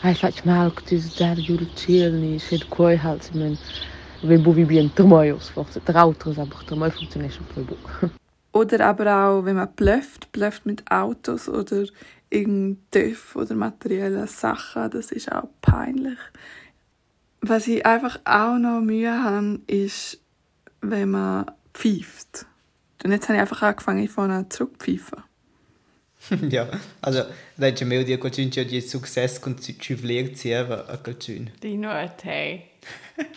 ai 0.02 0.14
fac 0.14 0.44
mal 0.44 0.70
că 0.70 0.82
tu 0.86 0.96
dar 1.18 1.36
jul 1.38 1.68
cielni, 1.74 2.38
se 2.38 2.56
de 2.56 2.64
koi 2.68 2.96
halt 2.96 3.22
se 3.22 3.30
men 3.34 3.56
we 4.22 4.38
bu 4.38 4.54
wie 4.54 4.64
bien 4.64 4.92
trmoios, 4.92 5.48
forse 5.48 5.80
trautros, 5.82 6.38
aber 6.38 6.62
trmoi 6.64 6.90
funktioniert 6.90 7.32
schon 7.32 7.46
voll 7.54 7.64
bu. 7.64 7.76
Oder 8.52 8.86
aber 8.86 9.06
auch, 9.16 9.44
wenn 9.44 9.56
man 9.56 9.72
blöfft, 9.74 10.30
blöfft 10.32 10.66
mit 10.66 10.90
Autos 10.90 11.48
oder 11.48 11.86
irgendein 12.28 12.82
TÜV 12.90 13.36
oder 13.36 13.54
materielle 13.54 14.26
Sachen, 14.26 14.90
das 14.90 15.10
ist 15.10 15.32
auch 15.32 15.48
peinlich. 15.62 16.18
Was 17.40 17.66
ich 17.66 17.86
einfach 17.86 18.20
auch 18.26 18.58
noch 18.58 18.82
Mühe 18.82 19.10
habe, 19.10 19.60
ist, 19.66 20.20
wenn 20.82 21.12
man 21.12 21.46
pfeift. 21.72 22.46
Und 23.02 23.12
jetzt 23.12 23.28
habe 23.28 23.36
ich 23.36 23.40
einfach 23.40 23.62
angefangen, 23.62 24.30
an 24.30 24.50
zurückpfeifen. 24.50 25.22
ja, 26.48 26.68
also 27.00 27.28
da 27.54 27.72
c'è 27.72 27.84
meglio 27.84 28.04
dire 28.04 28.18
qualcuno 28.18 28.48
che 28.48 28.64
di 28.64 28.80
successo 28.80 29.40
con 29.40 29.60
ci 29.60 29.94
vler 29.94 30.36
zieva 30.36 30.86
a 30.86 30.98
qualcuno. 30.98 31.50
Die 31.58 31.76
nur 31.76 32.14
hey. 32.22 32.70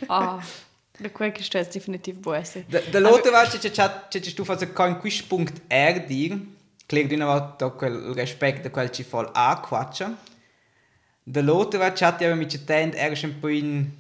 Ah, 0.08 0.44
da 0.98 1.10
quei 1.10 1.32
che 1.32 1.44
sto 1.44 1.62
definitiv 1.62 2.18
buese. 2.18 2.66
Da 2.68 2.80
da 2.80 3.00
l'altra 3.00 3.32
volta 3.32 3.58
c'è 3.58 3.72
c'è 3.72 4.08
c'è 4.08 4.34
tu 4.34 4.44
fai 4.44 4.72
kein 4.72 5.00
Quispunkt 5.00 5.62
R 5.68 6.06
dir, 6.06 6.40
klar 6.86 7.06
di 7.06 7.16
una 7.16 7.26
volta 7.26 7.70
quel 7.70 8.14
rispetto 8.14 8.70
quel 8.70 8.92
ci 8.92 9.04
fa 9.04 9.32
A 9.34 9.60
quaccia. 9.60 10.16
Da 11.24 11.42
l'altra 11.42 11.80
volta 11.80 12.14
c'è 12.16 12.28
ja 12.28 12.36
mit 12.36 12.64
c'è 12.64 12.92
er 12.94 13.16
schon 13.16 13.32
un 13.32 13.40
po' 13.40 13.48
in 13.48 13.92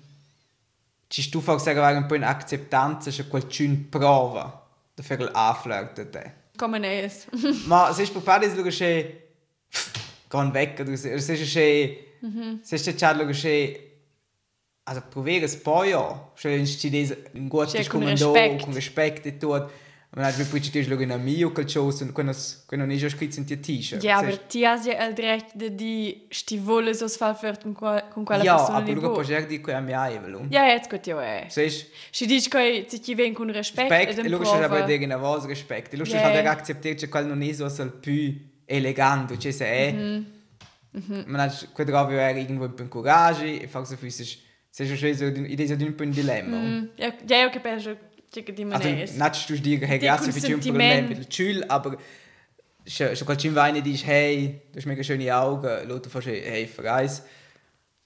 ci 1.07 1.21
stu 1.21 1.39
fa 1.41 1.57
sagen 1.57 1.95
un 1.95 2.05
po' 2.05 2.15
in 2.15 2.23
acceptanza 2.23 3.09
che 3.09 3.27
qualcuno 3.27 3.85
prova 3.89 4.67
da 4.93 5.03
fare 5.03 5.23
l'A-Flirt 5.23 6.09
te. 6.09 6.43
Come 6.57 6.79
ne 6.79 7.03
es. 7.03 7.25
Ma 7.67 7.91
se 7.93 8.03
ist 8.03 8.13
per 8.13 8.39
das 8.39 8.53
che 8.79 9.23
gone 10.29 10.53
weg 10.53 10.79
oder 10.79 10.97
se 10.97 11.19
se 11.19 11.35
che 11.35 11.45
se 12.63 12.77
c'è 12.77 12.93
c'è 12.95 13.25
che 13.31 13.91
also 14.87 15.01
provare 15.09 15.43
es 15.43 15.55
poi 15.55 15.89
ja, 15.89 16.29
se 16.35 16.49
in 16.49 16.65
ci 16.65 16.89
des 16.89 17.15
un 17.33 17.47
gut 17.47 17.69
Cioè, 17.69 17.81
ist 17.81 17.89
con 17.89 18.01
come 18.01 18.13
do 18.15 18.31
rispetto. 18.33 18.65
con 18.65 18.73
rispetto 18.73 19.27
e 19.27 19.37
tutto 19.37 19.71
Ma 20.15 20.29
vi 20.31 20.43
poi 20.45 20.61
ci 20.61 20.71
ti 20.71 20.87
lo 20.87 20.97
in 21.01 21.11
a 21.11 21.17
mio 21.17 21.51
quel 21.51 21.67
show 21.69 21.87
und 21.87 22.11
quando 22.13 22.33
quando 22.67 22.85
ne 22.85 22.95
jo 22.95 23.09
scritto 23.09 23.37
in 23.39 23.45
T-shirt. 23.45 24.01
Ja, 24.01 24.17
aber 24.19 24.37
ti 24.47 24.63
has 24.65 24.85
ja 24.85 25.05
il 25.05 25.13
diritto 25.13 25.67
di 25.69 26.25
stivole 26.29 26.93
so 26.93 27.07
sfal 27.09 27.35
fört 27.35 27.63
con, 27.63 27.73
qua- 27.73 28.01
con 28.09 28.23
quella 28.23 28.41
Ja, 28.43 28.55
persona 28.55 28.77
aber 28.77 28.85
di 28.87 28.93
lu 28.93 29.01
bo. 29.01 29.11
po 29.11 29.23
ger 29.23 29.45
di 29.45 29.59
quella 29.59 29.81
mia 29.81 30.09
evelo. 30.09 30.45
Ja, 30.49 30.65
jetzt 30.67 30.89
gut, 30.89 31.05
ja, 31.05 31.21
eh. 31.21 31.49
Sech 31.49 31.87
Si 32.11 32.25
dice 32.25 32.47
che 32.49 32.85
si 32.87 33.01
ti 33.01 33.13
ven 33.13 33.33
con 33.33 33.51
rispetto 33.51 33.89
Respekt, 33.93 34.17
ed 34.19 34.25
e 34.25 34.29
lu 34.29 34.37
prova. 34.39 34.63
aber 34.63 34.85
dir 34.85 35.01
in 35.01 35.11
a 35.11 35.17
voz 35.17 35.45
Respekt. 35.45 35.93
Lu 35.95 36.03
Ja. 36.05 36.15
yeah. 36.17 36.31
halt 36.33 36.45
akzeptiert 36.47 36.97
che 36.99 37.09
quel 37.09 37.25
non 37.25 37.41
è 37.41 37.51
so 37.51 37.67
sal 37.67 37.91
più 37.91 38.33
elegante, 38.65 39.37
cioè 39.37 39.51
se 39.51 39.65
è. 39.65 39.91
Mhm. 39.91 41.23
Man 41.27 41.41
hat 41.41 41.67
quel 41.73 41.85
drauf 41.87 42.09
era 42.09 42.29
irgendwo 42.31 42.63
ein 42.63 42.71
bisschen 42.71 42.87
Courage 42.89 43.59
e 43.61 43.67
fa 43.67 43.83
so 43.83 43.97
fürs 43.97 44.37
se 44.69 44.83
jo 44.85 44.95
so 44.95 45.25
idee 45.25 45.67
so 45.67 45.73
un 45.77 45.93
po' 45.93 46.03
un 46.03 46.11
dilemma. 46.11 46.57
Mm, 46.57 46.85
Ja, 46.95 47.13
ja, 47.27 47.37
io 47.41 47.49
capisco 47.49 47.97
che 48.43 48.53
di 48.53 48.63
Also, 48.63 48.87
maniera. 48.87 49.29
nicht 49.29 49.49
du 49.49 49.59
dir, 49.59 49.79
hey, 49.87 49.99
grazie 49.99 50.31
für 50.31 50.39
Consentiment. 50.39 51.07
Problem 51.07 51.19
mit 51.19 51.33
Schule, 51.33 51.69
aber 51.69 51.97
schon, 52.85 53.15
schon 53.15 53.27
gerade 53.27 53.55
Weine, 53.55 53.81
die 53.81 53.93
ist, 53.93 54.05
hey, 54.05 54.61
du 54.71 54.77
hast 54.77 54.85
mega 54.85 55.03
schöne 55.03 55.35
Augen, 55.35 55.87
Leute 55.87 56.09
fast, 56.09 56.27
hey, 56.27 56.67
verreis. 56.67 57.23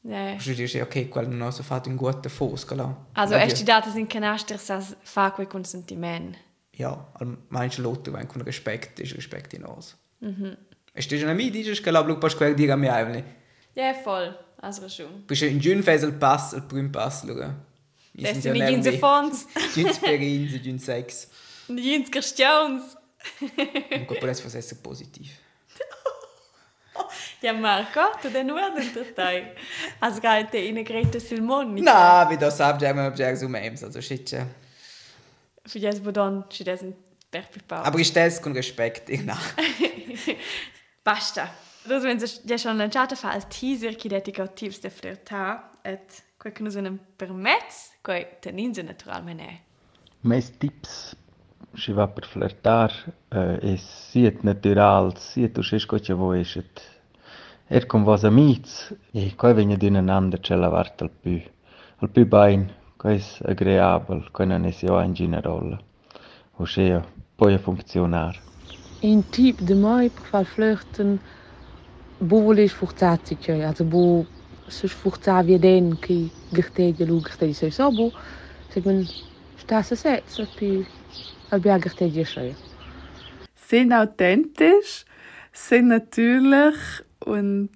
Ja. 0.03 0.31
Und 0.31 0.45
du 0.45 0.53
dirst, 0.55 0.75
okay, 0.75 1.05
quello 1.05 1.29
non 1.29 1.51
so 1.51 1.61
fatto 1.61 1.89
un 1.89 1.97
guter 1.97 2.29
Fuß, 2.29 2.65
genau. 2.65 2.95
Also, 3.13 3.35
erst 3.35 3.59
die 3.59 3.65
Daten 3.65 3.91
sind 3.91 4.09
canastri 4.09 4.57
sa 4.57 4.81
fa 5.03 5.31
quei 5.31 5.45
consentiment. 5.45 6.37
Ja, 6.73 7.07
al 7.15 7.37
manche 7.49 7.81
Leute, 7.81 8.13
wenn 8.13 8.27
con 8.27 8.41
Respekt 8.41 8.99
ist, 9.01 9.15
Respekt 9.17 9.53
in 9.53 9.65
uns. 9.65 9.97
Mhm. 10.21 10.55
Ist 10.93 11.11
eine 11.11 11.35
Mie, 11.35 11.51
die 11.51 11.61
ist, 11.61 11.83
glaube 11.83 12.13
ich, 12.13 12.19
pas 12.19 12.35
quel 12.37 12.55
dire 12.55 12.73
a 12.73 12.77
me 12.77 12.91
einfach. 12.91 13.23
Ja, 13.75 13.93
voll. 13.93 14.33
Also 14.61 14.87
schon. 14.89 15.25
Bist 15.27 15.41
in 15.43 15.59
Jun 15.59 15.83
fes 15.83 16.03
il 16.03 16.13
pass, 16.13 16.53
il 16.53 16.61
prim 18.21 18.34
pass, 18.34 18.43
luga. 18.43 18.60
Das 18.60 18.82
sind 18.82 18.84
mir 18.84 18.91
in 18.91 18.99
Fonds. 18.99 19.47
Jun 19.75 19.93
Sperin, 19.93 20.62
Jun 20.63 20.79
Sex. 20.79 21.27
Jens 21.67 22.10
Christians. 22.10 22.97
Und 23.41 24.08
gut, 24.08 24.23
das 24.23 24.39
ist 24.43 24.84
positiv. 24.84 25.32
Ja, 27.41 27.53
Marco, 27.53 28.01
tu 28.21 28.29
den 28.29 28.47
nur 28.47 28.60
dentro 28.75 29.01
te. 29.15 29.55
Also, 29.99 30.19
geht 30.19 30.53
der 30.53 30.65
in 30.65 30.84
Greta 30.84 31.19
Silmoni. 31.19 31.82
Na, 31.82 32.29
wie 32.29 32.38
das 32.38 32.58
sagt, 32.58 32.82
ja, 32.82 32.93
man 32.93 33.13
hat 33.13 33.38
so 33.38 33.47
Memes, 33.47 33.84
also 33.84 34.01
shit, 34.01 34.32
ja. 34.32 34.45
Für 35.65 35.79
das 35.79 36.01
Bodon, 36.01 36.43
für 36.51 36.65
das 36.65 36.82
ein 36.82 36.95
Bergbau. 37.32 37.77
Aber 37.77 37.99
ist 37.99 38.13
das 38.15 38.41
con 38.41 38.51
Respekt, 38.53 39.10
ich 39.10 39.23
nach. 39.23 39.53
Basta. 41.03 41.49
Dus 41.88 42.03
wenn 42.03 42.19
sich 42.19 42.41
ja 42.45 42.58
schon 42.58 42.77
lanciato 42.77 43.15
fa 43.15 43.32
al 43.32 43.47
teaser 43.47 43.95
che 43.95 44.10
dedica 44.10 44.47
tips 44.47 44.82
de 44.82 44.89
flirtar 44.89 45.71
et 45.84 46.23
quel 46.39 46.54
che 46.54 46.63
nos 46.63 46.75
un 46.75 46.97
permets, 47.17 47.97
quei 48.02 48.25
teninse 48.39 48.82
naturalmente. 48.82 49.60
Meus 50.21 50.58
tips 50.58 51.15
se 51.73 51.91
va 51.91 52.08
per 52.08 52.25
flirtar 52.25 52.91
eh, 53.28 53.60
è 53.60 53.75
siet 53.75 54.41
natural, 54.43 55.17
siet 55.17 55.52
tu 55.52 55.62
sches 55.62 55.86
coche 55.86 56.13
vo 56.13 56.32
escet. 56.32 56.82
Er 57.67 57.86
con 57.86 58.04
vos 58.04 58.23
amics 58.23 58.95
e 59.12 59.36
coi 59.36 59.54
vegna 59.54 59.75
d'uneinander 59.75 60.39
ce 60.39 60.56
la 60.56 60.69
vart 60.69 61.02
al 61.02 61.12
pü. 61.12 61.43
Al 61.99 62.10
pü 62.10 62.25
bain, 62.25 62.71
coi 62.97 63.15
es 63.15 63.41
agreabel, 63.43 64.23
coi 64.32 64.47
non 64.47 64.65
es 64.65 64.80
jo 64.80 64.97
in 65.02 65.13
general. 65.13 65.78
O 66.56 66.65
schea, 66.65 67.04
poi 67.36 67.54
a 67.54 67.60
funzionar. 67.60 68.39
Ein 69.02 69.28
Tipp 69.30 69.60
de 69.60 69.75
mai 69.75 70.10
per 70.10 70.23
far 70.23 70.45
flirten 70.45 71.19
bo 72.17 72.41
vol 72.41 72.60
is 72.60 72.73
forzazi 72.73 73.36
che 73.36 73.63
also 73.63 73.84
bo 73.84 74.25
forza 74.69 75.45
wie 75.45 75.60
den 75.60 75.99
ki 76.01 76.32
gertege 76.53 77.05
lu 77.05 77.21
gertege 77.21 77.53
se 77.53 77.71
so 77.71 77.91
bo 77.91 78.12
seg 78.73 78.86
men 78.86 79.05
sta 79.58 79.82
se 79.84 79.95
se 79.95 80.21
so 80.27 80.45
pi 80.58 80.86
al 81.51 81.60
bia 81.60 81.77
gertege 81.77 82.25
sche 82.25 82.55
Sind 83.69 83.93
authentisch, 83.93 85.05
sind 85.53 85.89
natürlich 85.89 86.75
und 87.19 87.69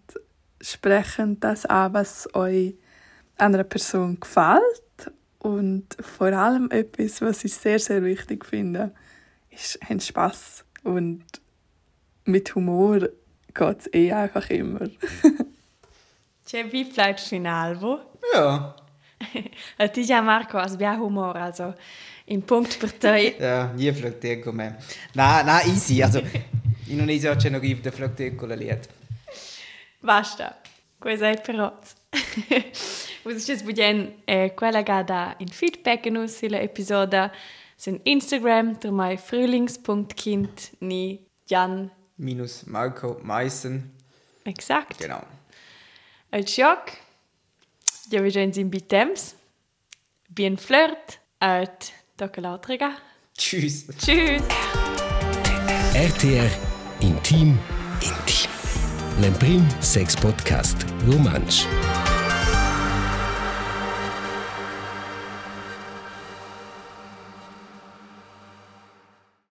sprechen 0.61 1.39
das 1.39 1.65
an, 1.65 1.93
was 1.93 2.27
euch 2.33 2.75
einer 3.37 3.63
Person 3.63 4.19
gefällt. 4.19 5.11
Und 5.39 5.97
vor 5.99 6.31
allem 6.33 6.71
etwas, 6.71 7.21
was 7.21 7.43
ich 7.43 7.53
sehr, 7.53 7.77
sehr 7.77 8.03
wichtig 8.03 8.45
finde, 8.45 8.91
ist, 9.51 9.77
haben 9.87 9.99
Spass. 9.99 10.63
Und 10.83 11.23
mit 12.25 12.55
Humor 12.55 13.09
geht 13.53 13.79
es 13.79 13.93
eh 13.93 14.11
einfach 14.13 14.49
immer. 14.49 14.89
C'è 16.45 16.67
vielleicht 16.67 17.27
final, 17.27 17.75
wo? 17.77 18.11
Ja. 18.33 18.75
E 19.77 19.89
ti 19.91 20.03
già 20.03 20.21
Marco, 20.21 20.61
bia 20.75 20.95
humor, 20.95 21.37
also 21.37 21.75
in 22.25 22.43
punct 22.43 22.77
per 22.77 22.93
te. 22.93 23.35
Ja, 23.39 23.71
nie 23.73 24.39
con 24.39 24.55
me. 24.55 24.77
Na, 25.13 25.41
na, 25.43 25.61
easy, 25.63 26.01
also... 26.01 26.21
In 26.87 26.99
Indonesia 26.99 27.33
c'è 27.35 27.47
una 27.47 27.59
riva 27.59 27.79
da 27.81 27.91
flirtieren 27.91 28.35
con 28.35 28.49
la 28.49 28.55
liet. 28.55 28.89
Basta. 29.99 30.59
Questo 30.97 31.25
è 31.25 31.41
per 31.41 31.59
oggi. 31.59 31.91
Us 33.23 33.47
ist 33.47 33.63
budien 33.63 34.21
eh, 34.25 34.53
quella 34.53 34.81
gada 34.81 35.33
in 35.37 35.47
feedback 35.47 36.05
in 36.05 36.17
us 36.17 36.37
sila 36.37 36.59
episoda 36.59 37.31
sin 37.75 37.99
Instagram 38.03 38.77
der 38.79 38.91
mai 38.91 39.17
frühlings.kind 39.17 40.71
ni 40.79 41.25
Jan 41.45 41.89
Minus 42.15 42.63
Marco 42.65 43.19
Meissen. 43.23 43.95
exakt. 44.43 44.97
Genau. 44.97 45.23
El 46.33 46.47
choc. 46.49 46.89
Ja 48.09 48.21
vi 48.21 48.31
gens 48.33 48.57
in 48.57 48.69
bitems. 48.73 49.35
Bien 50.33 50.57
flirt. 50.57 51.19
Et 51.39 51.93
tocca 52.17 52.41
l'altra. 52.41 52.89
Tschüss. 53.37 53.85
Tschüss. 53.99 54.41
RTR 55.93 56.49
Intim 57.01 57.59
Intim. 58.01 58.49
L'Emprim 59.21 59.67
Sex 59.79 60.15
Podcast 60.15 60.87
Romansch. 61.05 61.67